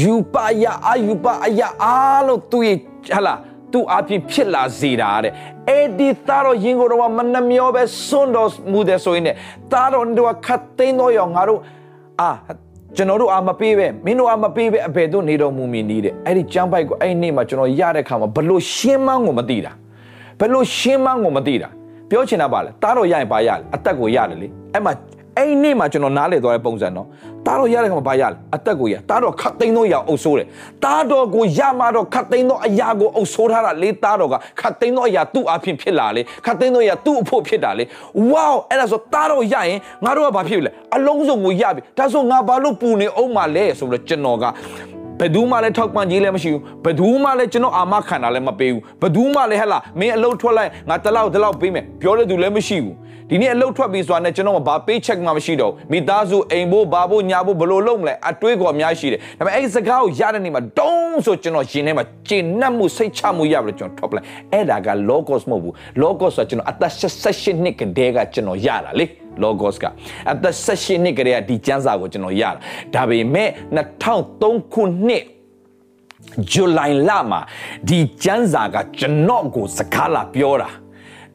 [0.00, 2.76] ယူပါယအာယူပါအရာအားလို့သူရဲ့
[3.14, 3.34] ဟလာ
[3.74, 5.32] သူ့အဖြစ်ဖြစ်လာစေတာတဲ့
[5.68, 9.30] အဲ့ဒီသားတော်ရင်ကိုတော့မနှမျောပဲစွန့်တော်မူတဲ့ဆိုရင်ね
[9.72, 11.60] သားတော်တို့ခတ်သိမ်းတော့ရောငါတို့
[12.20, 12.30] အာ
[12.96, 19.72] ကျွန်တော်တို့အာမပေးပဲမင်းတို့အာမပေးပဲအဘယ်တို့နေတော်မူမည်နည်းတဲ့အဲ့ဒီကျမ်းပိုက်ကိုအဲ့ဒီနေ့မှာကျွန်တော်ရတဲ့ခါမှာဘလို့ရှင်းမန်းကိုမသိတာ
[20.40, 21.68] ဘလို့ရှင်းမန်းကိုမသိတာ
[22.10, 24.92] ပြောချင်တာပါလေတားတော့ရရင်ပါရလေအသက်ကိုရတယ်လေအဲ့မှာ
[25.36, 27.06] အဲ့ဒီနေ့မှာကျွန်တော်နားလေသွားတဲ့ပုံစံနော်
[27.46, 30.46] တားတော့ရတဲ့ခါမှာဘာရလဲအသက်ကိုရတားတော့ခတ်သိမ်းသောအရာအုပ်ဆိုးတယ်
[30.84, 37.84] တားတော့ကိုရမှတော့ခတ်သိမ်းသောအရာကိုအုပ်ဆိုးထားတာလေတားတော့ကခတ်သိမ်းသောအရာသူ့အဖြစ်ဖြစ်လာလေခတ်သိမ်းသောအရာသူ့အဖို့ဖြစ်တာလေ
[38.30, 44.44] ဝေါအဲ့ဒါဆိုတားတော့ရရင်ငါတို့ကဘာဖြစ်လဲအလုံးစုံကိုရပြီဒါဆိုငါဘာလို့ပူနေအောင်မလဲဆိုတော့ကျွန်တော်က
[45.20, 52.94] ဘယ်သူမှလည်းထောက်ပံ့ကြီးလည်းမရှိဘူးဘယ်သူမှလည်းကျွန်တော်အာမခံတာလည်းမပေးဘူးဘယ်သူမှလည်းဟဲ့လားမင်းအလုပ်ထွက်လိုက်ငါတလောက်တလောက်ပေးမယ်ပြောတဲ့သူလည်းမရှိဘူး
[53.30, 66.92] ဒီနေ့အလုပ်ထွက်ပြီးဆိုတာနဲ့ကျွန်တော်ဘာ pay check မှမရှိတော့မိသားစုအိမ်ဖို့ဘာဖို့ညာဖို့ဘယ်လိုလုပ်မလဲအတွေးကောအများရှိတယ်ဒါပေမဲ့အဲ့ဒီစကားကိုရတဲ့နေ့မှာတုံးဆိုကျွန်တော်ရင်ထဲမှာကျေနပ်မှုစိတ်ချမှုရပြီလို့ကျွန်တော် top လိုက်အဲ့ဒါက logos မဟုတ်ဘူး logos ဆိုတာကျွန်တော်အသက်
[67.24, 69.06] 16နှစ်ကတည်းကကျွန်တော်ရတာလေ
[69.42, 69.84] logos က
[70.32, 72.58] အသက်16နှစ်ကလေးကဒီကျမ်းစာကိုကျွန်တော်ရတာ
[72.94, 73.48] ဒါပေမဲ့
[74.08, 75.24] 2003ခုနှစ်
[76.52, 77.40] ဇူလိုင်လမှာ
[77.88, 80.70] ဒီကျမ်းစာကကျွန်တော်ကိုစကားလာပြောတာ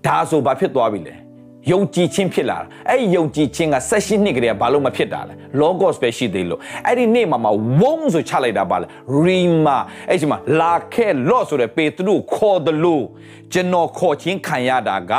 [0.05, 1.28] ဒါဆိုဘာဖြစ်သွားပြီလဲ
[1.71, 7.49] ယုံကြည်ခြင်းဖြစ်လာတာအဲ့ဒီယုံကြည်ခြင်းကဆက်ရှိနှစ်ကလေးကဘာလို့မဖြစ်တာလဲ logos ပဲရှိသေးလို့အဲ့ဒီနေ့မှာမှ
[7.79, 8.87] ဝုန်းဆိုချလိုက်တာပါလဲ
[9.25, 9.77] rima
[10.09, 13.05] အဲ့ဒီမှာလာခဲ့လော့ဆိုတဲ့ပေတရုခေါ်တယ်လို့
[13.53, 15.13] ကျွန်တော်ခေါ်ခြင်းခံရတာက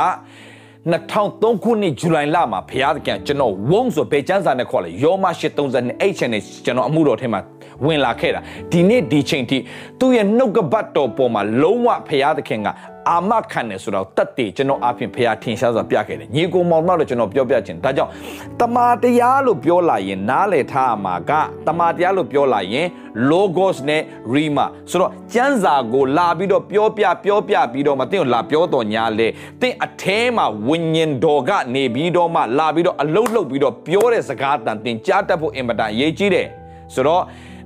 [0.89, 5.25] 2003ခုနှစ်ဇူလိုင်လမှာဘုရားသခင်ကျွန်တော်ဝုန်းဆိုဘယ်ကျမ်းစာနဲ့ခေါ်လဲယောမ
[5.63, 7.41] 832အဲ့ချန်နဲ့ကျွန်တော်အမှုတော်ထဲမှာ
[7.85, 9.57] ဝင်လာခဲ့တာဒီနေ့ဒီချိန်ထိ
[9.99, 12.67] သူ့ရဲ့နှုတ်ကပတ်တော်ပေါ်မှာလုံးဝဖရာသခင်က
[13.09, 18.11] အာမခံတယ်ဆိုတော့တတ်တည်ကျွန်တော်အပြင်ဖရာထင်ရှားစွာပြခဲ့တယ်ညီကိုမောင်မောက်လည်းကျွန်တော်ပြောပြခြင်းဒါကြောင့်
[18.59, 21.31] တမာတရားလို့ပြောလာရင်နားလည်ထားမှာက
[21.67, 22.87] တမာတရားလို့ပြောလာရင်
[23.29, 24.01] logos နဲ့
[24.33, 29.27] rima ဆိုတော့ကျမ်းစာကိုလာပြီးတော့ပြောပြပြောပြပြီးတော့မသိအောင်လာပြောတော်ညာလေ
[29.61, 36.47] တင့်အထဲမှာဝိညာဉ်တော်ကနေပြီးတော့မှလာပြီးတော့အလုတ်လုတ်ပြီးတော့ပြောတဲ့စကားတန်တင်ကြားတတ်ဖို့အင်မတန်ရေးကြီးတယ်
[36.93, 37.23] ဆိုတော့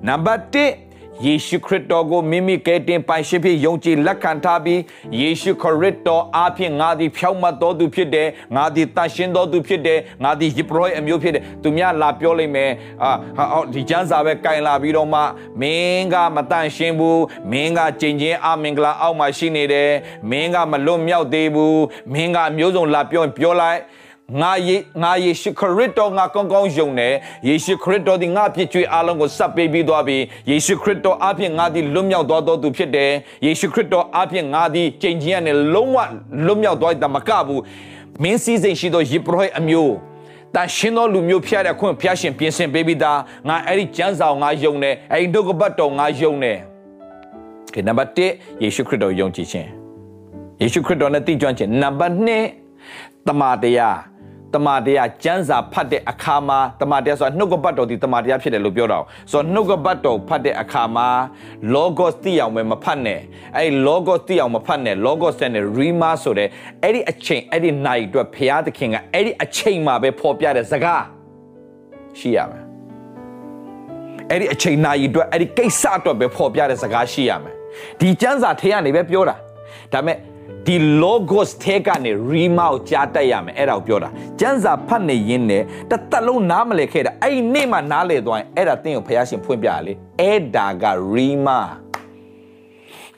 [0.08, 0.85] နံပါတ်1
[1.24, 4.80] ယေရှုခရစ်တော်ကိုမိမိကယ်တင်ပိုင်ရှင်ဖြစ်ယုံကြည်လက်ခံထားပြီး
[5.20, 12.72] ယေရှုခရစ်တော်အားဖြင့်ငါသည်ဖြောင့်မတ်တော်သူဖြစ်တယ်ငါသည်တန်ရှင်းတော်သူဖြစ်တယ်ငါသည်ယေဘရဟိအမျိုးဖြစ်တယ်သူများလာပြောလိမ့်မယ်
[13.04, 15.22] အာဒီကျမ်းစာပဲကင်လာပြီးတော့မှ
[15.62, 19.92] မင်းကမတန်ရှင်းဘူးမင်းကကြင်ချင်းအမင်္ဂလာအောက်မှာရှိနေတယ်
[20.30, 23.80] မင်းကမလွတ်မြောက်သေးဘူးမင်းကအမျိုးစုံလာပြောရင်ပြောလိုက်
[24.42, 27.14] ငါယေငါယေရှုခရစ်တော်ငါကောင်းကောင်းယုံတယ်
[27.48, 30.18] ယေရှုခရစ်တော်ဒီငါပြည့်ကျွေးအလုံးကိုစပ်ပေးပြီးသွားပြီ
[30.50, 33.12] ယေရှုခရစ်တော်အပြင်ငါဒီလွတ်မြောက်သွားတော်သူဖြစ်တယ်
[33.46, 35.98] ယေရှုခရစ်တော်အပြင်ငါဒီကြင်ကြီးရနဲ့လုံးဝ
[36.46, 37.62] လွတ်မြောက်သွားတာမကဘူး
[38.24, 39.94] မင်းစည်းစိမ်ရှိသောယေဘရဟိအမျိုး
[40.56, 46.58] တန်ရှင်သောလူမျိုးဖျားတဲ့ခွင့်ဖျားရှင်ပြင်ဆင်ပေးပြီးသားငါအဲ့ဒီကျမ်းစာကိုငါယုံတယ်အဲ့ဒီဒုက္ခပတ်တော်ငါယုံတယ်
[47.74, 49.70] ကဲနံပါတ်1ယေရှုခရစ်တော်ယုံကြည်ခြင်း
[50.62, 54.15] ယေရှုခရစ်တော်နဲ့တည်ကျွမ်းခြင်းနံပါတ်2တမန်တရား
[54.54, 59.00] တမန်တရားကျမ်းစာဖတ်တဲ့အခါမှာတမန်တရားဆိုတာနှုတ်ကပတ်တော်ဒီတမန်တရားဖြစ်တယ်လို့ပြောတာ။
[59.32, 61.08] ဆိုတော့နှုတ်ကပတ်တော်ဖတ်တဲ့အခါမှာ
[61.74, 63.20] logos တိအောင်ပဲမဖတ်နဲ့။
[63.58, 66.50] အဲ့ဒီ logos တိအောင်မဖတ်နဲ့ logos နဲ့ rima ဆိုတဲ့
[66.84, 71.04] အဲ့ဒီအချိန်အဲ့ဒီနိုင်အတွက်ဘုရားသခင်ကအဲ့ဒီအချိန်မှာပဲဖော်ပြတဲ့စကား
[72.20, 72.64] ရှိရမယ်။
[74.32, 77.56] အဲ့ဒီအချိန်နိုင်အတွက်အဲ့ဒီကိစ္စအတွက်ပဲဖော်ပြတဲ့စကားရှိရမယ်။
[78.00, 79.36] ဒီကျမ်းစာထဲကနေပဲပြောတာ။
[79.94, 80.18] ဒါပေမဲ့
[80.66, 84.10] ဒီ logos ထဲကနေ rima ကိုကြားတတ်ရမယ်အဲ့ဒါကိုပြောတာ
[84.40, 90.86] ကျမ်းစာဖတ်နေရင်းနဲ့တသက်လုံးနားမလည်ခဲ့တာအဲ့ဒီနေ့မှနားလည်သွားရင်အဲ့ဒါတင်းကိုဘုရားရှင်ဖွင့်ပြရလေအဲ့ဒါက
[91.16, 91.60] rima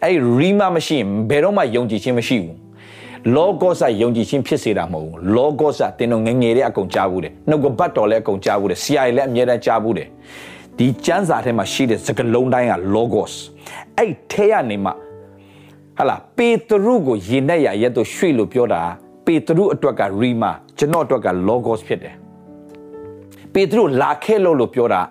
[0.04, 2.56] အဲ့ rima မရှိရင်ဘယ်တော့မှယုံကြည်ခြင်းမရှိဘူး
[3.36, 10.08] logos ယုံကြည်ခြင်းဖြစ်စေတာမဟုတ်ဘူး logos တင်းတော့ငငယ်လေးအကုန်ကြားဘူးတယ်နှုတ်ကပတ်တော်လည်းအကုန်ကြားဘူးတယ်ဆရာကြီးလည်းအမြဲတမ်းကြားဘူးတယ်
[10.78, 13.34] ဒီကျမ်းစာထဲမှာရှိတဲ့စကားလုံးတိုင်းက logos
[13.98, 14.92] အဲ့ထဲကနေမှ
[15.98, 18.82] ဟာလာပေတရုကိုယင်နဲ့ရရက်တော့ရွှေ့လို့ပြောတာ
[19.26, 22.16] ပေတရုအတွက်ကရီမာကျွန်တော်အတွက်က logos ဖြစ်တယ်
[23.54, 25.02] ပေတရုလာခဲ့လို့လို့ပြောတာ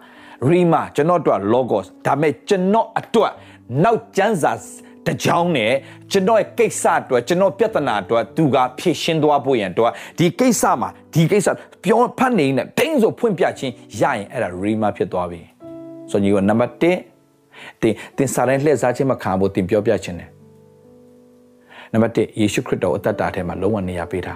[0.49, 3.33] ရီမာကျွန်တော်အတွက် logos ဒါပေမဲ့ကျွန်တော်အတွက်
[3.85, 4.53] နောက်ကျမ်းစာ
[5.07, 5.73] တကြောင်းနဲ့
[6.13, 11.49] ကျွန်တော်ရဲ့ကိစ္စအတွက်ကျွန်တော်ပြဿနာအတွက်သူကဖြေရှင်းသွားဖို့ရန်တော့ဒီကိစ္စမှာဒီကိစ္စ
[11.85, 15.41] ပြောဖတ်နေနဲ့တင်းဆိုဖွင့်ပြချင်းရရင်အဲ့ဒါရီမာဖြစ်သွားပြီ
[16.11, 16.99] ဆိုညီကနံပါတ်1တင်
[18.17, 20.36] တင်စားတိုင်းလှည့်စားခြင်းမခံဖို့တင်ပြောပြခြင်းတယ်
[21.93, 24.35] နံပါတ်1ယေရှုခရစ်တော်အသက်တာထဲမှာလုံးဝနေရာပေးတာ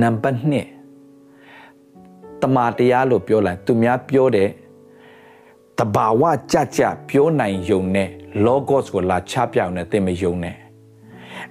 [0.00, 0.38] နံပါတ်
[1.20, 4.48] 2တမာတရားလို့ပြောလိုက်သူများပြောတဲ့
[5.78, 6.22] တဘာဝ
[6.52, 8.08] ကြကြပြောနိုင်ယုံနဲ့
[8.44, 10.56] logos ကိုလာချပြအောင်နဲ့သင်မယုံနဲ့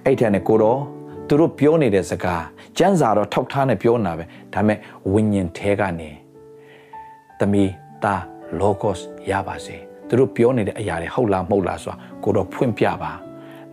[0.04, 0.80] အဲ့ထက်နဲ့ကိုတော့
[1.28, 2.44] သူတို့ပြောနေတဲ့စကား
[2.78, 4.24] ကျမ်းစာတော့ထောက်ထားနဲ့ပြောနေတာပဲ
[4.54, 4.78] ဒါပေမဲ့
[5.12, 6.10] ဝိညာဉ်ထဲကနေ
[7.38, 7.72] သမီး
[8.04, 8.20] သား
[8.60, 9.00] logos
[9.30, 9.76] ရပါစေ
[10.08, 13.12] သူတို့ပြောနေတဲ့အရာတွေဟုတ်လားမဟုတ်လားဆိုတာကိုတော့ဖွင့်ပြပါ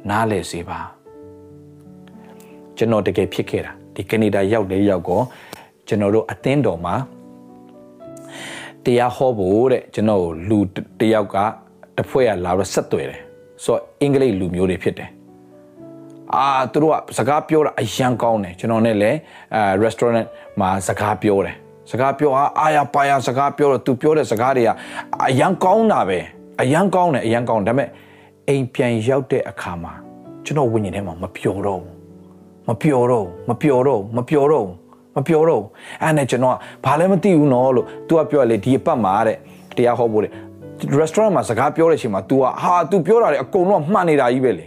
[0.10, 0.80] နားလည်စေပါ
[2.80, 5.22] ကျွန်တော်တကယ်ဖြစ်ခဲ့တာဒီကနေဒါရောက်တဲ့ရောက်ကော
[5.88, 6.96] ကျွန်တော်တို့အသင်းတော်မှာ
[8.84, 10.60] တရားဟောဖို့တဲ့ကျွန်တော်လူ
[11.00, 11.38] တယောက်က
[11.98, 13.22] တဖွဲ့ရလာတော့ဆက်သွယ်တယ်
[13.64, 15.10] ဆိုတော့အင်္ဂလိပ်လူမျိုးတွေဖြစ်တယ်
[16.36, 19.18] အာသူတို့ကစကားပြောတာအရန်ကောင်းတယ်ကျွန်တော်နဲ့လည်း
[19.56, 20.28] အဲ restaurant
[20.60, 21.56] မှာစကားပြောတယ်
[21.92, 24.70] စကားပြောအာအာရပါရစကားပြောတော့သူပြောတဲ့စကားတွေက
[25.30, 26.20] အရန်ကောင်းတာပဲ
[26.62, 27.90] အရန်ကောင်းတယ်အရန်ကောင်းဒါပေမဲ့
[28.48, 29.94] အိမ်ပြန်ရောက်တဲ့အခါမှာ
[30.46, 31.99] ကျွန်တော်ဝိညာဉ်ထဲမှာမပျော်တော့ဘူး
[32.69, 34.67] မပျော်တော့မပျော်တော့မပျော်တော့
[35.17, 35.63] မပျော်တော့
[36.03, 39.37] အဲ့နဲ့ကျွန်တော်ကဘာလည်းမသိဘူးနော်လို့ तू ကပြောလေဒီအပတ်မှာတဲ့
[39.77, 40.31] တရားဟောဖို့တဲ့
[41.01, 44.67] restaurant မှာစကားပြောတဲ့အချိန်မှာ तू ကဟာ तू ပြောတာလေအကုန်လုံးမှန်နေတာကြီးပဲလေ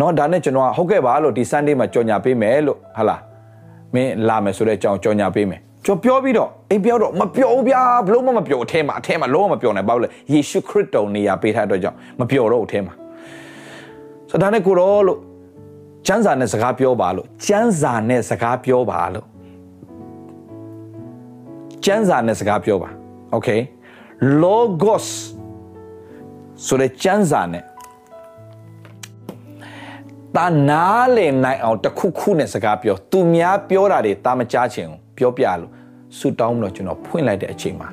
[0.00, 3.20] နော်ဒါနဲ့ကျွန်တော်ကဟုတ်ကဲ့ပါလို့ဒီ Sunday မှာကြော်ညာပေးမယ်လို့ဟာလား
[3.94, 12.94] မင်းလာမယ်ဆိုတဲ့အကြောင်းကြော်ညာပေးမယ်ကျွန်ပြောပြီးတော့အိမ်ပြောတော့မပြောဘူးဗျာဘလို့မှမပြောအထဲမှာအထဲမှာလုံးဝမပြောနိုင်ဘာလို့လဲယေရှုခရစ်တော်နေရာပေးထားတဲ့အတွက်ကြောင့်မပြောတော့အထဲမှာ
[14.30, 15.18] ဆိုတော့ဒါနဲ့ကိုတော့လို့
[16.07, 19.25] ကျမ်းစာနဲ့စကားပြောပါလို့ကျမ်းစာနဲ့စကားပြောပါလို့
[21.85, 22.89] ကျမ်းစာနဲ့စကားပြောပါ
[23.35, 23.59] okay
[24.41, 25.07] logos
[26.65, 27.63] ဆိုတဲ့ကျမ်းစာနဲ့
[30.35, 35.71] တာနားလည်နိုင်အောင်တခုခုနဲ့စကားပြောသူများပြောတာတွေတာမကြားချင်ဘူးပြောပြလို့
[36.17, 37.89] ဆူတောင်းလို့ကျွန်တော်ဖွင့်လိုက်တဲ့အချိန်မှာ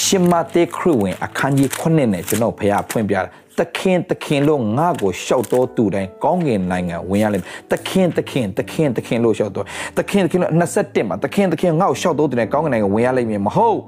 [0.00, 3.22] ရှင်မသက်ခရစ်ဝင်အခန်းကြီး9နဲ့ကျွန်တော်ဖះဖွင့်ပြတာ
[3.58, 9.64] သခင်သခင်လို့ငါ့ကိုရှောက်တော်သူတိုင်းကောင်းကင်နိုင်ငံဝင်ရလိမ့်မယ်သခင်သခင်သခင်သခင်လို့ရှောက်တော်
[9.98, 13.78] သခင်သခင်လို့21မှာသခင်သခင်ငါ့ကိုရှောက်တော်သူတိုင်းကောင်းကင်နိုင်ငံဝင်ရလိမ့်မယ်မဟုတ်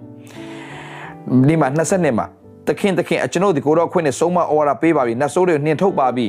[1.48, 2.26] ဒီမှာ20မှာ
[2.68, 6.26] သခင်သခင်အကျွန်ုပ်ဒီကိုတော့ခွင့်နဲ့ဆုံးမဩဝါဒပေးပါပြီနတ်ဆိုးတွေနှင်ထုတ်ပါပြီ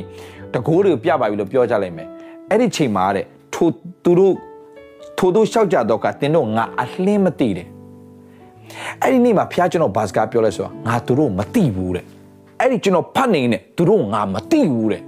[0.54, 2.08] တကိုးတွေကိုပြပါပြီလို့ပြောကြလိုက်မယ်
[2.50, 3.24] အဲ့ဒီချိန်မှာတဲ့
[3.54, 3.68] ထို
[4.04, 4.34] သူတို့
[5.18, 7.68] ထိုတို့လျှောက်ကြတော့ကတင်းတို့ငါအလင်းမသိတယ်
[9.02, 12.04] အဲ့ဒီနေ့မှာဖះကျွန်တော်ဘာစကားပြောလဲဆိုတော့ငါသူတို့မသိဘူးတဲ့
[12.60, 15.02] အဲ့ဒီကျွန်တော်ဖတ်နေနေသူတို့ငါမသိဘူးတဲ့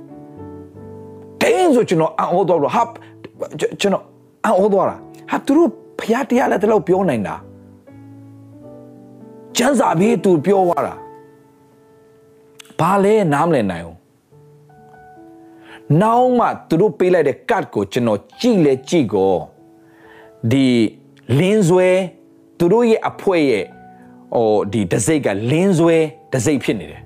[1.41, 2.83] တင်းဆိုကျွန်တော်အော်တော့ဟာ
[3.81, 4.05] ကျွန်တော်
[4.47, 7.35] အော်တော့ဟာသူတို့ဖះတရားလည်းတလို့ပြောနိုင်တာ
[9.57, 10.95] ကျန်းစာပြေးသူပြောသွားတာ
[12.81, 13.99] ဘာလဲနားမလည်နိုင်ဘူး
[16.01, 19.35] နောက်မှသူတို့ပေးလိုက်တဲ့ card ကိုကျွန်တော်ကြည့်လဲကြည့်ကို
[20.51, 20.67] ဒီ
[21.39, 21.91] လင်းဆွဲ
[22.59, 23.65] သူတို့ရဲ့အဖွဲရဲ့
[24.35, 25.97] ဟိုဒီတစိတ်ကလင်းဆွဲ
[26.33, 27.03] တစိတ်ဖြစ်နေတယ်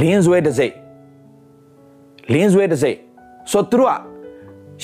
[0.00, 0.74] လင်းဆွဲတစိတ်
[2.32, 2.98] လင်းဆွဲတစိတ်
[3.50, 3.94] ဆိုသူတို့က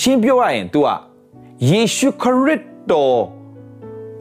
[0.01, 0.89] ရှင်းပြောရရင် तू က
[1.71, 2.61] ယေရှုခရစ်
[2.91, 3.21] တော်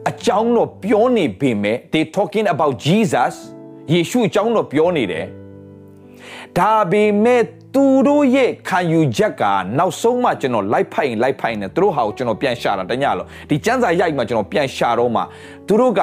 [0.08, 3.34] အကြောင်းတော့ပြောနေပေမဲ့ they talking about Jesus
[3.92, 5.26] ယေရှုအကြောင်းတော့ပြောနေတယ်
[6.58, 7.42] ဒါပေမဲ့
[7.74, 9.42] သူတို့ရဲ့ခံယူချက်က
[9.78, 15.22] နောက်ဆုံးမှကျွန်တော်လိုက်ဖိုင်လိုက်ဖိုင်နေသူတို့ဟာကိုကျွန်တော်ပြန်ရှာတာတညလို့ဒီစံစာရိုက်မှကျွန်တော်ပြန်ရှာတော့မှ
[15.66, 16.00] သူတို့က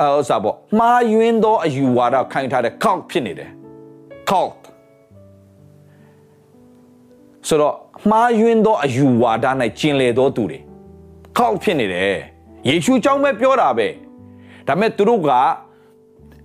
[0.00, 3.50] အဲဥစားပေါ့မှားယွင်းသောအယူဝါဒခိုင်းထားတဲ့ cult ဖြစ်နေတယ်
[4.30, 4.60] cult
[7.48, 7.74] ဆိုတော့
[8.10, 9.46] မှားယွင်းသောအယူဝါဒ၌
[9.78, 10.58] ကျင်လည်သောသူတွေ
[11.38, 12.18] cult ဖြစ်နေတယ်
[12.68, 13.88] ယေရှုကြောင့်ပဲပြောတာပဲ
[14.66, 15.30] ဒါပေမဲ့သူတို့က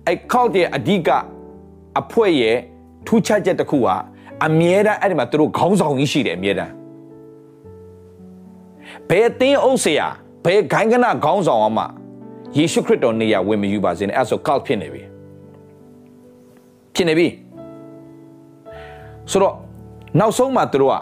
[0.06, 1.08] အဲ cult ရဲ့အဓိက
[2.00, 2.56] အဖွဲရဲ့
[3.06, 3.88] ထူးခြားချက်တစ်ခုက
[4.46, 6.72] အမြဲတမ်းအဲ့ဒီမှာသူတို့ခေါင်းဆောင်ကြီးရှိတယ်အမြဲတမ်း
[9.08, 10.06] ဘယ်အသင်းအုပ်ဆရာ
[10.44, 11.84] ဘယ်ဂိုင်းကနခေါင်းဆောင်အောင်မှ
[12.56, 15.02] ယေရှုခရစ်တော်နေရာဝင်မယူပါစေနဲ့အဲ့ဆို cult ဖြစ်နေပြီ
[16.94, 17.28] ဖြစ်နေပြီ
[19.30, 19.54] ဆိုတော့
[20.20, 20.96] နောက်ဆုံးမှသူတို့က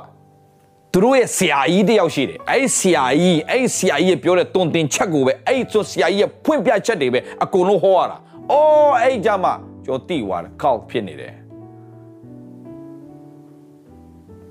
[0.92, 8.16] သူတို့ရဲ့ဆရာကြီးတယောက်ရှိတယ်အဲ့ဆရာကြီးအဲ့ဆရာကြီးပြောတဲ့တွင်တင်ချက်ကိုပဲအဲ့ဆိုဆရာကြီးရဲ့ဖွင့်ပြချက်တွေပဲအကုန်လုံးဟောရတာ
[8.50, 9.52] အော်အဲ့ကြမှာ
[9.86, 11.34] ကျော်တိသွားတယ် cult ဖြစ်နေတယ်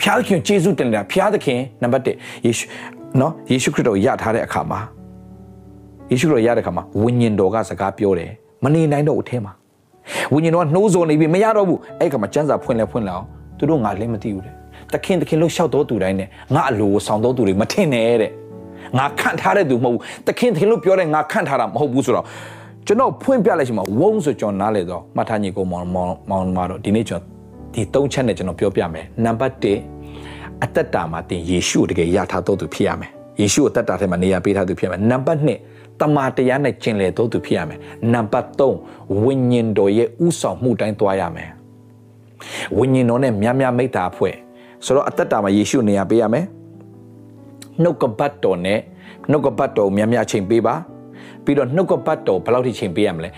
[0.01, 2.65] ဖျားသခင်ကျေးဇူးတင်တယ်ဖျားသခင်နံပါတ်1ယေရှု
[3.19, 4.79] နော်ယေရှုခရစ်တော်ရထားတဲ့အခါမှာ
[6.11, 8.31] ယေရှုခရစ်တော်ရတဲ့အခါမှာဝိညာဉ်တော်ကစကားပြောတယ်
[8.63, 9.53] မနေနိုင်တော့ဘူးအဲမှာ
[10.33, 13.25] ဝိညာဉ်တော်ကနှိုးဆော်နေပြီမရတော့ဘူးအဲ့ခါမှာစံစာဖွင့်လဲဖွင့်လာအောင်
[13.57, 14.53] သူတို့ငါလည်းမသိဘူးတဲ့
[14.93, 18.31] တခင်တခင်လို့ရှောက်တော်သူတိုင်းနဲ့ငါအလိုကိုဆောင်တော်သူတွေမထင်နဲ့တဲ့
[18.97, 22.25] ငါခန့်ထားတဲ့သူမဟုတ်ဘူးတခင်တခင်လို့ပြောတဲ့ငါခန့်ထားတာမဟုတ်ဘူးဆိုတော့
[22.87, 27.38] ကျွန်တော်ဖွင့်ပြလိုက်ရှင်မှာဝုန်းဆိုကျွန်တော်နားလေတော့မှတ်ထားညီကိုမောင်မောင်မောင်မတော့ဒီနေ့ကျွန်တော်
[27.73, 33.11] ဒီသုံးချက်နဲ့ကျွန်တော်ပြောပြမယ်နံပါတ်1အသက်တာမှာတင်ယေရှုတကယ်ရထားတော်သူဖြစ်ရမယ်
[33.41, 35.39] ယေရှုအသက်တာထဲမှာနေရာပေးထားသူဖြစ်ရမယ်နံပါတ်
[35.69, 37.79] 2တမာတရားနဲ့ကျင်လည်တော်သူဖြစ်ရမယ်
[38.13, 41.49] နံပါတ်3ဝိညာဉ်တော်ရဲ့ဥဆောင်မှုတိုင်းသွားရမယ်
[42.77, 44.35] ဝိညာဉ်တော်နဲ့မြတ်မြတ်မိတ္တာဖွဲ့
[44.85, 46.45] ဆိုတော့အသက်တာမှာယေရှုနေရာပေးရမယ်
[47.81, 48.79] နှုတ်ကပတ်တော်နဲ့
[49.31, 50.75] နှုတ်ကပတ်တော်မြတ်မြတ်ချိန်ပေးပါ
[51.43, 53.29] ပြီးတော့နှုတ်ကပတ်တော်ဘယ်လောက်ထိချိန်ပေးရမလဲ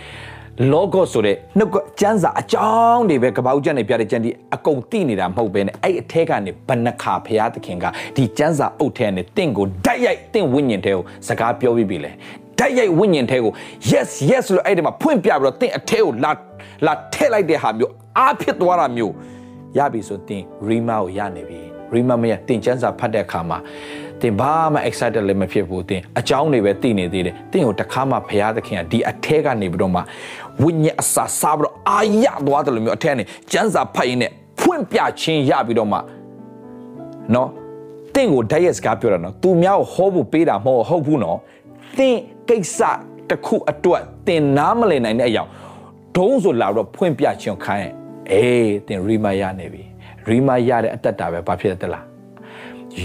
[0.69, 7.85] လောဂောဆိုတဲ့နှုတ်ကကျမ်းစာအကြောင်းတွေပဲကပောက်ကျမ်းတွေပြတဲ့ကျမ်းဒီအကုန်သိနေတာမဟုတ်ပဲနဲ့အဲ့အထက်ကနေဘဏ္ဍခါဖရာသခင်က
[8.15, 12.11] ဒီကျမ်းစာအုပ်ထဲကနေတင့်ကိုဓာတ်ရိုက်တင့်ဝိညာဉ်ထဲကိုစကားပြောပြီးပြီလေ
[12.59, 13.51] ဓာတ်ရိုက်ဝိညာဉ်ထဲကို
[13.91, 16.31] yes yes လို့အဲ့ဒီမှာဖွင့်ပြပြီးတော့တင့်အထဲကိုလာ
[16.85, 19.13] လာထည့်လိုက်တဲ့ဟာမျိုးအားဖြစ်သွားတာမျိုး
[19.77, 21.59] ရပြီဆိုတင်ရီမာကိုရနေပြီ
[21.93, 23.57] ရီမာမရတင်ချမ်းစာဖတ်တဲ့အခါမှာ
[24.21, 30.01] တင်ဘာမှ excited လည်းမဖြစ်ဘူးတင်အကြောင်းတွေပဲသိနေသေးတယ်တင်ကိုတခါမှဘုရားသခင်ကဒီအထဲကနေပြီးတော့မှ
[30.63, 35.99] ဝိညာဉ်အစာစားပြီးတော့အာရသွားတယ်လို့မျိုးအထဲကနေကျမ်းစာဖတ်ရင်းနဲ့ဖွင့်ပြခြင်းရပြီးတော့မှ
[37.33, 37.49] နော်
[38.15, 41.37] တင့်ကိုဓာတ်ရက်စကားပြောတာနော်သူများကိုဟောဖို့ပေးတာမဟုတ်ဟုတ်ဘူးနော်
[41.97, 42.79] တင့်ကိစ္စ
[43.29, 45.43] တစ်ခုအတွက်တင်နားမလည်နိုင်တဲ့အရာ
[46.17, 47.91] ဒုံးဆိုလာတော့ဖွင့်ပြခြင်းခိုင်း
[48.31, 49.83] အေးတင်ရီမာရနေပြီ
[50.27, 52.10] ရီမာရတဲ့အတ္တတာပဲဘာဖြစ်တယ်လား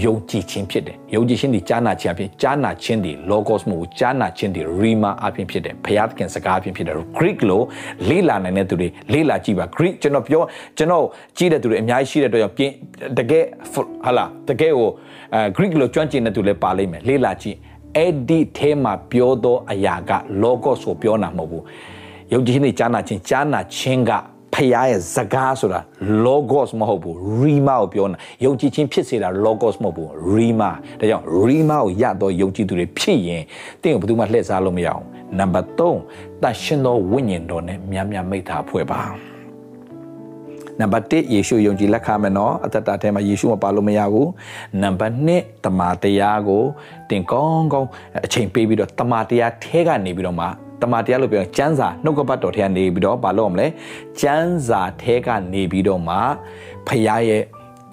[0.05, 7.63] ယုံကြည်ခြင်းဖြစ်တယ်ယုံကြည်ခြင်းဒီကြားနာခြင်းအဖြစ်ကြားနာခြင်းဒီ logos မဟုတ်ကြားနာခြင်းဒီ rima အဖြစ်ဖြစ်တယ်ဘုရားသခင်စကားအဖြစ်ဖြစ်တယ် greek လို့
[8.09, 10.41] လေးလာနိုင်တဲ့သူတွေလေးလာကြည့်ပါ greek ကျွန်တော်ပြော
[10.77, 11.05] ကျွန်တော်
[11.37, 12.71] ကြည့်တဲ့သူတွေအများကြီးရှိတဲ့အတွက်ကြောင့်ပြင်
[13.17, 13.45] တကယ်
[14.03, 14.89] ဟာလာတကယ်ကို
[15.33, 17.57] အဲ greek လို့ကျွမ်းကျင်တဲ့သူလည်းပါလိမ့်မယ်လေးလာကြည့်
[17.95, 20.11] အဲ့ဒီထဲမှာပြောသောအရာက
[20.41, 21.63] logos ကိုပြောတာမဟုတ်ဘူး
[22.33, 24.11] ယုံကြည်ခြင်းနဲ့ကြားနာခြင်းကြားနာခြင်းက
[24.53, 25.79] ဖရားရဲ့စကားဆိုတာ
[26.25, 33.43] logos မဟုတ်ဘူး rima ကိုပြောတာယုံကြည်ခြင်းဖြစ်စေတာ logos မဟုတ်ဘူး rima ဒါကြောင့် rima ကိုရတော့ယုံကြည်သူတွေဖြစ်ရင်
[33.81, 35.03] တင့်ကိုဘယ်သူမှလှည့်စားလို့မရအောင်
[35.39, 35.67] နံပါတ်
[36.07, 39.01] 3တန်ရှင်သောဝိညာဉ်တော်နဲ့များများမိသားဖွဲ့ပါ
[40.79, 44.29] နံပါတ်1ယေရှုယုံကြည်လက်ခံမယ်နော်အသက်တာထဲမှာယေရှုမပါလို့မရဘူး
[44.81, 46.63] နံပါတ်2တမာတရားကို
[47.09, 47.89] တင်ကောင်းကောင်း
[48.25, 50.47] အချိန်ပေးပြီးတော့တမာတရားထဲကနေပြီးတော့မှ
[50.81, 53.67] တမန်တရားလို့ပြောရင်ကျမ်းစာနှုတ်ကပတ်တော်ထဲကနေပြီးတော့ဘာလို့ရမလဲ
[54.21, 56.15] ကျမ်းစာထဲကနေပြီးတော့မှ
[56.87, 57.43] ဖခင်ရဲ့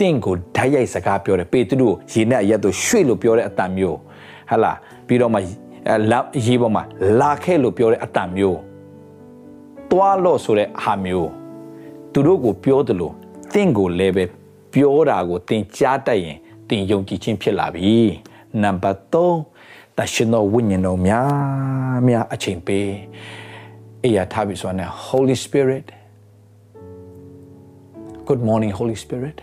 [0.01, 4.77] တင့်ကိုဓာတ်ရိုက်စကားပြောတယ်ပေတရုရေနဲ့အရက်တို့ရွှေ့လို့ပြောတဲ့အတန်မျိုးဟဟလား
[5.07, 5.39] ပြီးတော့မှ
[6.11, 6.83] လာရေးပေါ်မှာ
[7.21, 8.59] လာခဲ့လို့ပြောတဲ့အတန်မျိုး
[9.91, 11.31] သွားလို့ဆိုတဲ့ဟာမျိုး
[12.13, 13.15] သူတို့ကိုပြောတယ်လို့
[13.55, 14.25] တင့်ကိုလည်းပဲ
[14.73, 16.37] ပြောတာကိုတင်ကြားတတ်ရင်
[16.69, 17.95] တင်ယုံကြည်ခြင်းဖြစ်လာပြီ
[18.63, 19.54] နံပါတ်3
[19.99, 22.89] တရှင်တော်ဝိညာဉ်တော်များများအချိန်ပေး
[24.05, 25.87] အရာထားပြီးဆိုရင် Holy Spirit
[28.29, 29.39] Good morning Holy Spirit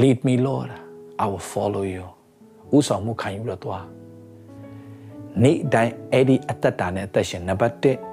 [0.00, 0.70] Lead me Lord
[1.22, 2.04] I will follow you
[2.76, 3.84] ဥဆောင်မှုခံယူလို့သွား
[5.42, 8.09] နေ့တိုင်းအဲ့ဒီအသက်တာနဲ့အသက်ရှင်နံပါတ်1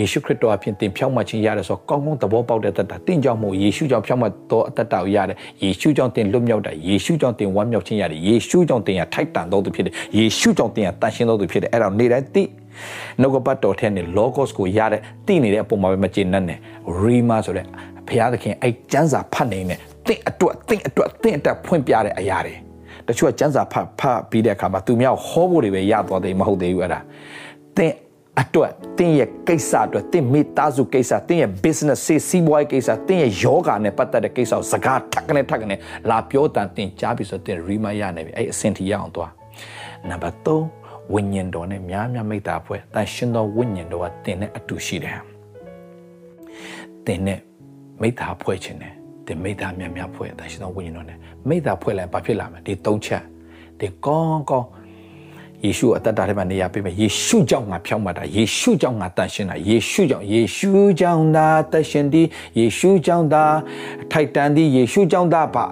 [0.00, 12.42] ယေရှုခရစ်တော်အဖြစ်သင်ဖြောင့်မတ်ခြင်းရတယ်ဆိုကောင်းကောင်းသဘောပေါက်တဲ့အသက်တာသင်ကြောင့်မို့ယေရှုကြောင့်ဖြောင့်မတ်သောအသက်တာကိုရတယ်ယေရှုကြောင့်သင်လွတ်မြောက်တာယေရှုကြောင့်သင်ဝမ်းမြောက်ခြင်းရတယ်ယေရှုကြောင့်သင်ရထိုက်တန်သောသူဖြစ်တယ်ယေရှုကြောင့်သင်ရတန်ရှင်းသောသူဖြစ်တယ်အဲ့တော့နေ့တိုင်းသိ
[13.20, 16.58] နှုတ်ကပတ်တော်ထဲနဲ့ logos ကိုရတဲ့သိနေတဲ့အပေါ်မှာပဲမကျေနပ်နဲ့
[17.02, 17.66] rima ဆိုတဲ့
[18.08, 22.54] ဘုရားသခင်အဲ့ကျမ်းစာဖတ်နေနဲ့သင်အတွက်သင်အတွက်သင်အတွက်ဖွင့်ပြတဲ့အရာတွေ
[23.06, 27.00] တချို့ကကျမ်းစာဖတ်ဖတ်ပြီးတဲ့အခါမှာသူများဟောဖို့တွေပဲရသွားတယ်မဟုတ်သေးဘူးအဲ့ဒါ
[27.76, 27.92] သင်
[28.38, 35.76] အတွက်တင်းရဲ့ကိစ္စအတွက်တင်းမိသားစုကိစ္စတင်းရဲ့ business စေစီးပွားရေးကိစ္စတင်းရဲ့ယောဂနဲ့ပတ်သက်တဲ့ကိစ္စကိုစကားထက်ကနေထက်ကနေ
[36.10, 39.32] လာပြောတန်တင်းကြားပြီးဆိုတင်း remind ရနေပြီအဲ့အဆင့်ထိရအောင်သွား
[40.08, 45.20] နံပါတ်3ဝိညာဉ်တော်နဲ့များများမိတ္တာဖွဲ့တန်ရှင်တော်ဝိညာဉ်တော်ကတင်းနဲ့အတူရှိတယ်
[47.06, 47.40] တင်းနဲ့
[48.00, 48.94] မိတ္တာဖွဲ့ခြင်းနဲ့
[49.26, 51.18] တင်းမိတ္တာများများဖွဲ့တန်ရှင်တော်ဝိညာဉ်တော်နဲ့
[51.48, 53.22] မိတ္တာဖွဲ့လိုက်ဘာဖြစ်လာမလဲဒီ၃ချက်
[53.80, 54.68] ဒီကောင်းကောင်း
[55.65, 62.27] ယေရှုအသက်တာထဲမှာနေရာပေးမယ်ယေရှုကြောင့်ငါဖြောင့်မတ်တာယေရှုကြောင့်ငါတန်ရှင်းတာယေရှုကြောင့်ယေရှုကြောင့်သာတန်ရှင်းသည်
[62.59, 63.43] ယေရှုကြောင့်သာ
[64.11, 65.63] ထိုက်တန်သည်ယေရှုကြောင့်သာပါ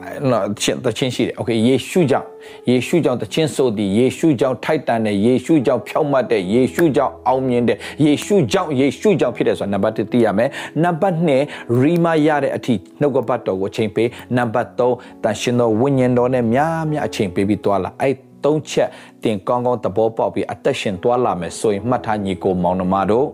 [0.61, 2.27] ချင်းတချင်းရှိတယ်โอเคယေရှုကြောင့်
[2.69, 10.49] ယေရှုကြောင့်တချင်းဆိုသည်ယေရှုကြောင့်ထိုက်တန်တဲ့ယေရှုကြောင့်ဖြောင့်မတ်တဲ့ယေရှုကြောင့်အောင်မြင်တဲ့ယေရှုကြောင့်ယေရှုကြောင့်ဖြစ်တယ်ဆိုတာနံပါတ်1သိရမယ်
[10.83, 11.17] နံပါတ်
[11.47, 18.88] 2ရီမာရတဲ့အထိနှုတ်ကပတ်တော်ကိုအချိန်ပေးနံပါတ်3တန်ရှင်တော်ဝိညာဉ်တော်နဲ့များများအချိန်ပေးပြီးသွားလာအဲ့ သုံးချက်
[19.24, 23.28] တင်ကောင်းကောင်းသဘောပေါက်ပြီးအသက်ရှင်သွားလာမယ်ဆိုရင်မှတ်ထားညီကိုမောင်နှမတို့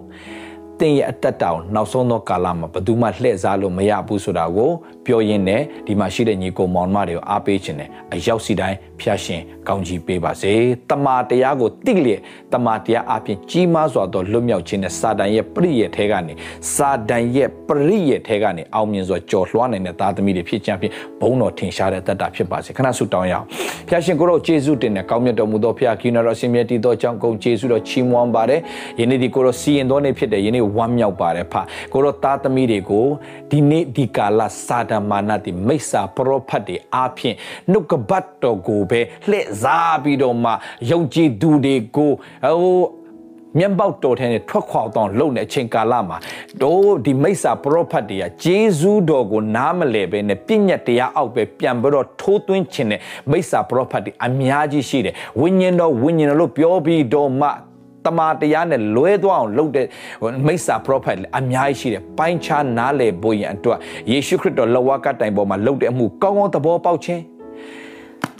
[0.80, 4.70] တင်ရဲ့အသက်တာကိုနောက်ဆုံးသောကာလမှာဘယ်သူမှလှည့်စားလို့မရဘူးဆိုတာကို
[5.06, 10.52] ပြောရင်းနဲ့ဒီမှာရှိတဲ့ညီကိုမောင်နှမတွေကိုအားပေးခြင်းနဲ့အရောက်စီတိုင်းဖျားရှင်ကောင်းကြီးပေးပါစေ
[10.90, 12.20] တမာတရားကိုတိလျက်
[12.52, 16.32] တမာတရားအပြင်ကြီးမားစွာသောလွတ်မြောက်ခြင်းနဲ့စာတန်ရဲ့ပရိယေထဲကနေ
[16.74, 23.46] စာတန်ရဲ့ပရိယေထဲကနေအောင်မြင်စွာကြော်လွှားနိုင်တဲ့သားသမီးတွေဖြစ်ချင်ဖြင့်ဘုန်းတော်ထင်ရှားတဲ့တတ်တာဖြစ်ပါစေခဏဆုတောင်းရအောင်
[23.88, 28.60] ဖျားရှင်ကိုရောယေရှုတင်နဲ့ကောင်းမြတ်တော်မူသောဖျားကိနာတော်ဆင်မြတ်တည်သောကြောင့်ကုန်ယေရှုတော်ချီးမွမ်းပါတယ်
[29.00, 31.54] ယနေ့ဒီကိုရောစီရင်တော်နေဖြစ်တဲ့ယနေ့ဝမ်းမြောက်ပါတယ်ဖ
[31.92, 33.06] ကိုရောသားသမီးတွေကို
[33.50, 37.36] ဒီနေ့ဒီကာလစာတမာနတိမိစ္ဆာပရောဖတ်တွေအားဖြင့်
[37.70, 40.50] နှုတ်ကပတ်တော်ကိုပဲလှည့်စားပြီးတော့မှ
[40.90, 42.12] ယုံကြည်သူတွေကို
[42.44, 43.04] ဟို
[43.58, 46.16] မျက်ပေါက်တော်ထဲနဲ့ထွက်ခွာတော့လုံတဲ့အချိန်ကာလမှာ
[46.62, 53.00] တို့ဒီမိစ္ဆာပရောဖတ်တွေကဂျေဇူးတော်ကိုနားမလဲပဲနဲ့ပြည့်ညက်တရားအောက်ပဲပြန်ပြီးတော့ထိုးသွင်းခြင်းနဲ့
[53.30, 57.48] မိစ္ဆာပရောဖတ်တွေအများကြီးရှိတယ်ဝိညာဉ်တော်ဝိညာဉ်တော်လို့ပြောပြီးတော့မှ
[58.06, 59.86] တမာတရားနဲ့လွဲသွားအောင်လုပ်တဲ့
[60.46, 63.78] မိစ္ဆာ prophet အများကြီးရှိတယ်ပိုင်းခြားနားလည်ဖို့ရန်အတွက်
[64.10, 67.22] ယေရှုခရစ်တော်လက်ဝါးကတိုင်ပေါ်မှာလုပ်တဲ့အမှုကောင်းကောင်းသဘောပေါက်ခြင်း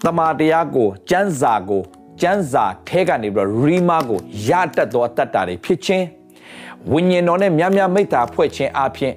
[0.04, 1.82] တမာတရားကိုကျမ်းစာကို
[2.20, 6.06] ကျမ်းစာထဲကနေပြီးတော့ရီမာကိုရတတ်သောအတ္တတွေဖြစ်ခြင်း
[6.92, 9.14] ဝိညာဉ်တော်နဲ့များများမိတ္တာဖွဲ့ခြင်းအပြင်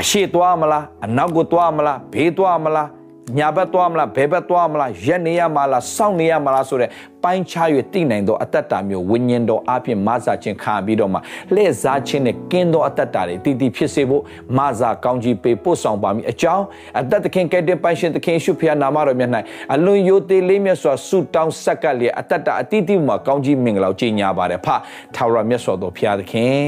[0.00, 2.88] အရှိသွားမလားအနောက်ကိုသွားမလားဘေးသွားမလား
[3.34, 6.90] ညာဘက်သွားမလားဘယ်ဘက်သွားမလားရက်နေရမလားစောင့်နေရမလားဆိုတဲ့
[7.24, 11.18] ပိုင်းခြား၍တည်နိုင်သောအတ္တတာမျိုးဝိညာဉ်တော်အပြင်မဆာခြင်းခံပြီးတော့မှ
[11.54, 14.22] လှည့်စားခြင်းနဲ့ကင်းသောအတ္တတာတွေတည်တည်ဖြစ်စေဖို့
[14.56, 16.64] မဆာကောင်းကြီးပေးပို့ဆောင်ပါမည်အကြောင်း
[16.98, 19.30] အတ္တသခင်ကဲ့တဲ့ပိုင်ရှင်သခင်ရှုဖျားနာမတော်မြတ်၌
[19.74, 24.68] အလွန်ယိုသေးလေးမြတ်စွာဆုတောင်းဆက်ကပ်လျက်အတ္တတာအတိအတိမှာကောင်းကြီးမင်္ဂလာကြီးညာပါတယ်ဖ
[25.14, 26.66] ထာဝရမြတ်စွာသောဖျားသခင်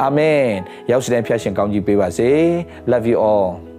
[0.00, 0.44] အာမင်
[0.90, 2.30] ရောက်စတဲ့ဖျားရှင်ကောင်းကြီးပေးပါစေ
[2.90, 3.69] love you all